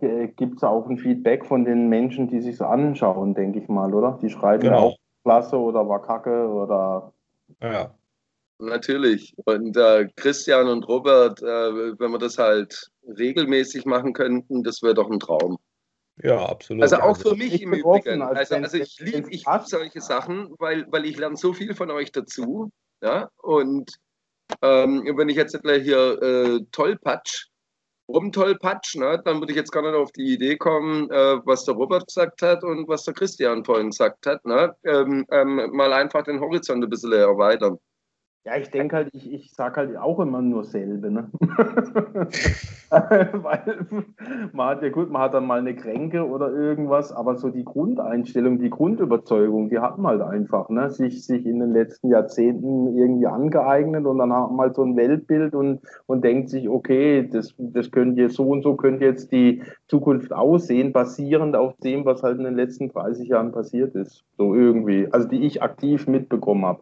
[0.00, 3.94] äh, gibt es auch ein Feedback von den Menschen, die sich anschauen, denke ich mal,
[3.94, 4.18] oder?
[4.22, 4.78] Die schreiben genau.
[4.78, 7.12] auch klasse oder war kacke oder.
[7.62, 7.94] Ja.
[8.60, 9.34] Natürlich.
[9.44, 14.94] Und äh, Christian und Robert, äh, wenn wir das halt regelmäßig machen könnten, das wäre
[14.94, 15.58] doch ein Traum.
[16.22, 16.82] Ja, absolut.
[16.82, 18.20] Also auch für mich im Übrigen.
[18.20, 21.90] Also, also ich liebe ich lieb solche Sachen, weil, weil ich lerne so viel von
[21.90, 22.70] euch dazu.
[23.02, 23.30] Ja?
[23.38, 23.90] Und
[24.60, 27.46] ähm, wenn ich jetzt hier äh, Tollpatsch,
[28.08, 31.74] rumtollpatsch, ne, dann würde ich jetzt gar nicht auf die Idee kommen, äh, was der
[31.74, 34.44] Robert gesagt hat und was der Christian vorhin gesagt hat.
[34.44, 34.74] Ne?
[34.84, 37.78] Ähm, ähm, mal einfach den Horizont ein bisschen erweitern.
[38.46, 41.28] Ja, ich denke halt, ich, ich sage halt auch immer nur selbe, ne?
[42.90, 43.86] Weil
[44.54, 47.66] man hat ja gut, man hat dann mal eine Kränke oder irgendwas, aber so die
[47.66, 50.88] Grundeinstellung, die Grundüberzeugung, die hat man halt einfach, ne?
[50.88, 54.96] Sich, sich in den letzten Jahrzehnten irgendwie angeeignet und dann hat man halt so ein
[54.96, 59.32] Weltbild und, und denkt sich, okay, das, das könnte jetzt so und so könnte jetzt
[59.32, 64.24] die Zukunft aussehen, basierend auf dem, was halt in den letzten 30 Jahren passiert ist.
[64.38, 65.08] So irgendwie.
[65.10, 66.80] Also die ich aktiv mitbekommen habe.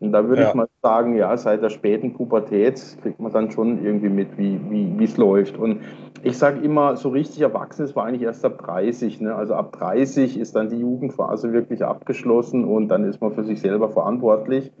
[0.00, 0.48] Und da würde ja.
[0.48, 0.66] ich mal
[0.96, 4.58] sagen, ja, seit der späten Pubertät kriegt man dann schon irgendwie mit, wie
[4.98, 5.58] wie es läuft.
[5.58, 5.80] Und
[6.22, 9.20] ich sage immer, so richtig erwachsen ist war eigentlich erst ab 30.
[9.20, 9.34] Ne?
[9.34, 13.60] Also ab 30 ist dann die Jugendphase wirklich abgeschlossen und dann ist man für sich
[13.60, 14.72] selber verantwortlich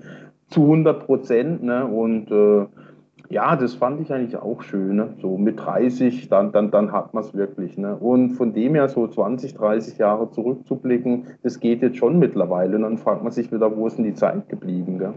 [0.48, 1.62] zu 100 Prozent.
[1.62, 1.86] Ne?
[1.86, 2.66] Und äh,
[3.28, 4.96] ja, das fand ich eigentlich auch schön.
[4.96, 5.14] Ne?
[5.20, 7.76] So mit 30, dann, dann, dann hat man es wirklich.
[7.76, 7.94] Ne?
[7.94, 12.76] Und von dem her so 20, 30 Jahre zurückzublicken, das geht jetzt schon mittlerweile.
[12.76, 14.98] Und dann fragt man sich wieder, wo ist denn die Zeit geblieben?
[14.98, 15.14] Gell?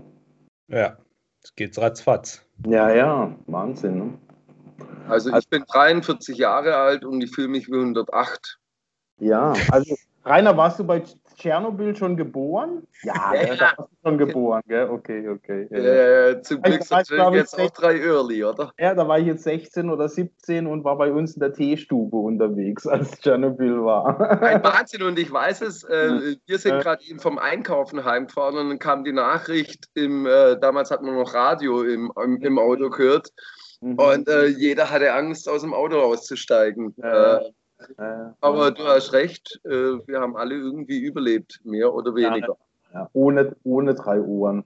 [0.69, 0.97] Ja,
[1.43, 2.45] es geht ratzfatz.
[2.65, 3.97] Ja, ja, Wahnsinn.
[3.97, 4.19] Ne?
[5.07, 8.59] Also ich bin 43 Jahre alt und ich fühle mich wie 108.
[9.19, 11.03] Ja, also Rainer, warst du bei
[11.39, 12.85] Tschernobyl schon geboren?
[13.03, 14.89] Ja, ja, da warst du schon geboren, gell?
[14.89, 15.67] Okay, okay.
[15.71, 18.73] Ja, ja zum Glück sind wir jetzt auch drei Early, oder?
[18.77, 22.17] Ja, da war ich jetzt 16 oder 17 und war bei uns in der Teestube
[22.17, 24.41] unterwegs, als Tschernobyl war.
[24.41, 28.69] Ein Wahnsinn und ich weiß es, äh, wir sind gerade eben vom Einkaufen heimgefahren und
[28.69, 32.89] dann kam die Nachricht, im, äh, damals hat man noch Radio im, im, im Auto
[32.89, 33.29] gehört
[33.79, 33.95] mhm.
[33.95, 36.93] und äh, jeder hatte Angst, aus dem Auto rauszusteigen.
[36.97, 37.37] Ja.
[37.37, 37.51] Äh, äh,
[38.41, 39.69] Aber du hast recht, äh,
[40.07, 42.57] wir haben alle irgendwie überlebt, mehr oder weniger.
[42.93, 43.09] Ja.
[43.13, 44.63] Ohne, ohne drei Ohren.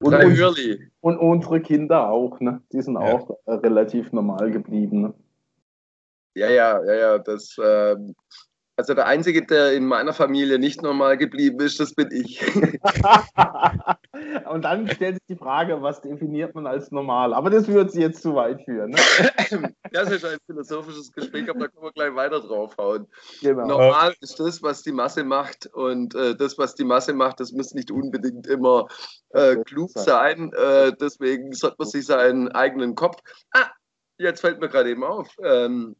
[0.00, 2.62] Und, drei und, und, unsere Kinder auch, ne?
[2.72, 3.00] Die sind ja.
[3.00, 5.02] auch äh, relativ normal geblieben.
[5.02, 5.14] Ne?
[6.34, 7.18] Ja, ja, ja, ja.
[7.18, 8.14] Das, ähm,
[8.76, 12.42] also der Einzige, der in meiner Familie nicht normal geblieben ist, das bin ich.
[14.50, 17.34] Und dann stellt sich die Frage, was definiert man als normal?
[17.34, 18.90] Aber das würde jetzt zu weit führen.
[18.90, 18.98] Ne?
[19.92, 23.06] Das ist ein philosophisches Gespräch, aber da können wir gleich weiter draufhauen.
[23.40, 23.68] Genau.
[23.68, 25.66] Normal ist das, was die Masse macht.
[25.66, 28.88] Und äh, das, was die Masse macht, das muss nicht unbedingt immer
[29.30, 30.52] äh, klug sein.
[30.52, 33.20] Äh, deswegen sollte man sich seinen eigenen Kopf.
[33.52, 33.70] Ah,
[34.18, 35.28] jetzt fällt mir gerade eben auf.
[35.44, 35.94] Ähm,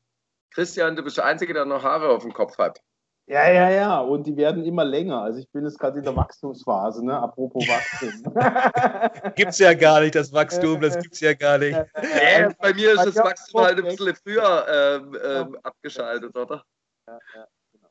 [0.54, 2.80] Christian, du bist der Einzige, der noch Haare auf dem Kopf hat.
[3.26, 4.00] Ja, ja, ja.
[4.00, 5.22] Und die werden immer länger.
[5.22, 7.18] Also ich bin jetzt gerade in der Wachstumsphase, ne?
[7.18, 9.32] Apropos Wachstum.
[9.34, 11.72] gibt's ja gar nicht, das Wachstum, das gibt's ja gar nicht.
[11.74, 16.64] Ja, bei mir ist das Wachstum halt ein bisschen früher ähm, ähm, abgeschaltet, oder?
[17.06, 17.88] Ja, ja, genau.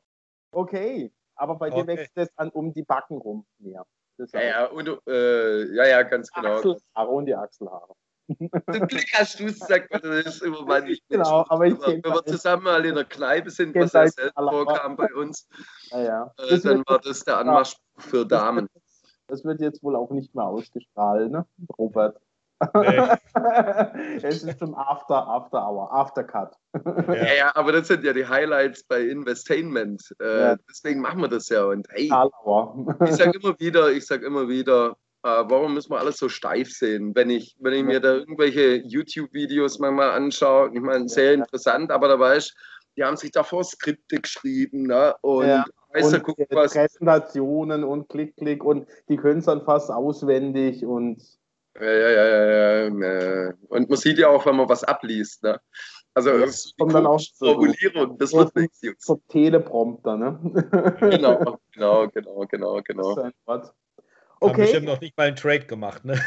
[0.52, 1.80] Okay, aber bei okay.
[1.80, 3.84] dir wächst es an um die Backen rum mehr.
[4.32, 6.58] Ja, ja, und, äh, ja, ja, ganz genau.
[6.58, 7.94] Achselhaare und die Achselhaare.
[8.26, 11.02] Zum Glück hast du es gesagt, weil das ist immer mein nicht.
[11.08, 14.96] Genau, aber ich Wenn wir zusammen mal in der Kneipe sind, was ja selten vorkam
[14.96, 15.46] bei uns,
[15.90, 16.34] ja, ja.
[16.38, 18.68] Äh, dann war das der Anmarsch für Damen.
[19.26, 21.46] Das wird jetzt wohl auch nicht mehr ausgestrahlt, ne,
[21.78, 22.18] Robert?
[22.74, 23.08] Nee.
[24.22, 26.56] es ist schon After, After Hour, After Cut.
[27.08, 30.14] ja, ja, aber das sind ja die Highlights bei Investainment.
[30.20, 30.56] Äh, ja.
[30.68, 31.64] Deswegen machen wir das ja.
[31.64, 36.18] Und hey, ich sage immer wieder, ich sage immer wieder, äh, warum müssen wir alles
[36.18, 37.14] so steif sehen?
[37.14, 42.08] Wenn ich, wenn ich mir da irgendwelche YouTube-Videos manchmal anschaue, ich meine, sehr interessant, aber
[42.08, 42.54] da weiß
[42.96, 45.14] die haben sich davor Skripte geschrieben, ne?
[45.20, 45.64] Und, ja.
[45.92, 50.84] weißt du, guck, was Präsentationen und Klick, Klick und die können es dann fast auswendig
[50.84, 51.22] und
[51.80, 53.52] ja, ja, ja, ja, ja.
[53.68, 55.60] Und man sieht ja auch, wenn man was abliest, ne?
[56.16, 58.80] Also das kommt dann auch Formulierung, das wird nichts.
[58.98, 60.38] So Teleprompter, ne?
[61.00, 63.30] genau, genau, genau, genau, genau.
[64.44, 64.52] Okay.
[64.52, 66.20] Haben bestimmt noch nicht mal einen Trade gemacht, ne?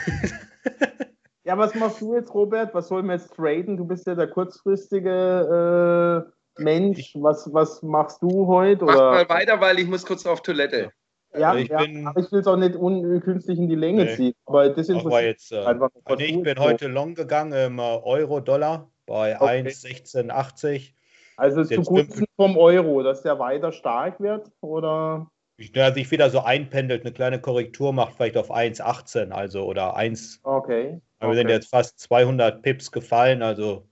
[1.43, 2.73] ja, was machst du jetzt, Robert?
[2.73, 3.77] Was sollen wir jetzt traden?
[3.77, 6.25] Du bist ja der kurzfristige
[6.57, 7.13] äh, Mensch.
[7.15, 8.85] Was, was machst du heute?
[8.85, 9.11] Mach oder?
[9.11, 10.91] mal weiter, weil ich muss kurz auf Toilette.
[11.37, 14.15] Ja, also ich, ja, bin, ich will es auch nicht unkünstlich in die Länge nee.
[14.15, 14.33] ziehen.
[14.45, 15.89] Aber das ist jetzt, äh, einfach.
[16.05, 19.61] Also ich bin heute long gegangen im äh, Euro-Dollar bei okay.
[19.61, 20.93] 1,1680.
[21.35, 24.51] Also zugunsten vom Euro, dass der weiter stark wird?
[24.61, 25.29] Oder?
[25.57, 30.41] Ja, sich wieder so einpendelt, eine kleine Korrektur macht, vielleicht auf 1,18, also oder 1.
[30.43, 31.01] Okay.
[31.19, 31.37] Wir okay.
[31.37, 33.87] sind jetzt fast 200 Pips gefallen, also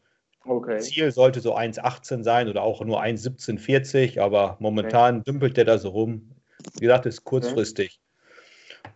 [0.45, 0.79] okay.
[0.79, 5.31] Ziel sollte so 1,18 sein oder auch nur 1,1740, aber momentan okay.
[5.31, 6.31] dümpelt der da so rum.
[6.75, 7.99] Wie gesagt, ist kurzfristig.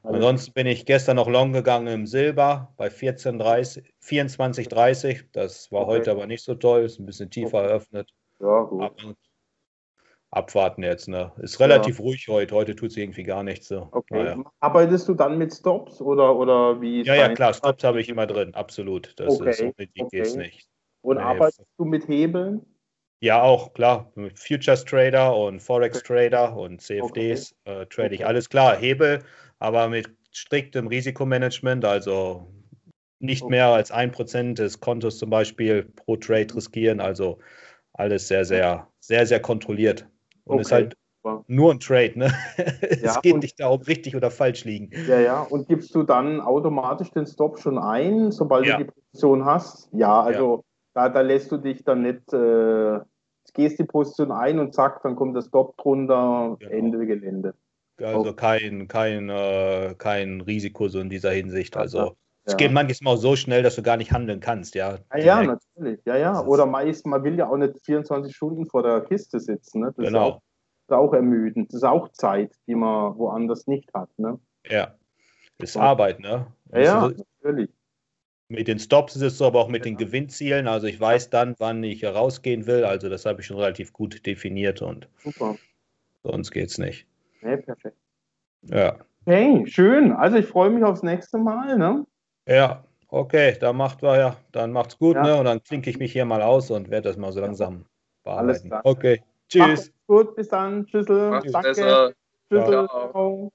[0.04, 0.16] Okay.
[0.16, 5.24] Ansonsten bin ich gestern noch long gegangen im Silber bei 24,30.
[5.32, 8.14] Das war heute aber nicht so toll, ist ein bisschen tiefer eröffnet.
[8.40, 8.84] Ja, gut.
[8.84, 9.16] Aber
[10.32, 11.08] abwarten jetzt.
[11.08, 11.32] Ne?
[11.38, 12.06] Ist relativ ja.
[12.06, 12.56] ruhig heute.
[12.56, 13.68] Heute tut es irgendwie gar nichts.
[13.68, 13.88] So.
[13.92, 14.24] Okay.
[14.24, 14.44] Naja.
[14.60, 17.04] Arbeitest du dann mit Stops oder, oder wie?
[17.04, 17.54] Ja, ja, klar.
[17.54, 18.54] Stops habe ich immer drin.
[18.54, 19.14] Absolut.
[19.18, 19.50] Das okay.
[19.50, 20.08] ist so mit okay.
[20.12, 20.68] geht's nicht.
[21.02, 21.24] Und nee.
[21.24, 22.66] arbeitest du mit Hebeln?
[23.22, 24.12] Ja, auch klar.
[24.16, 27.82] Mit Futures Trader und Forex Trader und CFDs okay.
[27.82, 28.78] äh, trade ich alles klar.
[28.78, 29.24] Hebel,
[29.60, 32.48] aber mit striktem Risikomanagement, also
[33.20, 37.02] nicht mehr als ein Prozent des Kontos zum Beispiel pro Trade riskieren.
[37.02, 37.40] Also
[37.94, 40.08] alles sehr, sehr, sehr, sehr kontrolliert.
[40.50, 40.62] Und okay.
[40.62, 40.96] ist halt
[41.48, 42.34] nur ein Trade, ne?
[42.82, 44.90] es ja, geht nicht darum, richtig oder falsch liegen.
[45.08, 45.42] Ja, ja.
[45.44, 48.78] Und gibst du dann automatisch den Stop schon ein, sobald ja.
[48.78, 49.90] du die Position hast?
[49.94, 50.64] Ja, also ja.
[50.96, 53.00] Da, da lässt du dich dann nicht, äh,
[53.54, 56.72] gehst die Position ein und zack, dann kommt der Stop drunter, genau.
[56.72, 57.54] Ende Gelände.
[58.02, 61.78] Also kein, kein, äh, kein Risiko so in dieser Hinsicht.
[61.78, 62.16] Also
[62.50, 64.98] es geht manchmal auch so schnell, dass du gar nicht handeln kannst, ja.
[65.14, 66.00] Ja, ja natürlich.
[66.06, 66.46] Ja, ja.
[66.46, 69.82] Oder meist, man will ja auch nicht 24 Stunden vor der Kiste sitzen.
[69.82, 69.94] Ne?
[69.96, 70.28] Das genau.
[70.28, 70.42] Ist auch,
[70.88, 71.70] ist auch ermüdend.
[71.70, 74.10] Das ist auch Zeit, die man woanders nicht hat.
[74.18, 74.40] Ne?
[74.68, 74.96] Ja.
[75.60, 76.48] Das ist Arbeit, ne?
[76.72, 77.70] Ja, ja, natürlich.
[78.48, 79.92] Mit den Stops ist es so, aber auch mit ja.
[79.92, 80.68] den Gewinnzielen.
[80.68, 82.84] Also ich weiß dann, wann ich rausgehen will.
[82.84, 85.56] Also das habe ich schon relativ gut definiert und Super.
[86.24, 87.06] sonst geht es nicht.
[87.42, 87.98] Ja, perfekt.
[88.64, 88.98] Ja.
[89.26, 90.12] Hey, schön.
[90.14, 91.78] Also ich freue mich aufs nächste Mal.
[91.78, 92.06] Ne?
[92.50, 95.24] Ja, okay, dann macht wir ja, dann macht's gut, ja.
[95.24, 95.38] ne?
[95.38, 97.86] Und dann klinke ich mich hier mal aus und werde das mal so langsam
[98.24, 98.50] bearbeiten.
[98.50, 98.82] Alles klar.
[98.84, 99.24] Okay.
[99.48, 99.62] Tschüss.
[99.62, 100.86] Macht's gut, bis dann.
[100.88, 101.30] Tschüssel.
[101.30, 101.52] Danke.
[101.52, 102.14] Besser.
[102.50, 102.88] Tschüssel.
[102.88, 103.52] Ciao.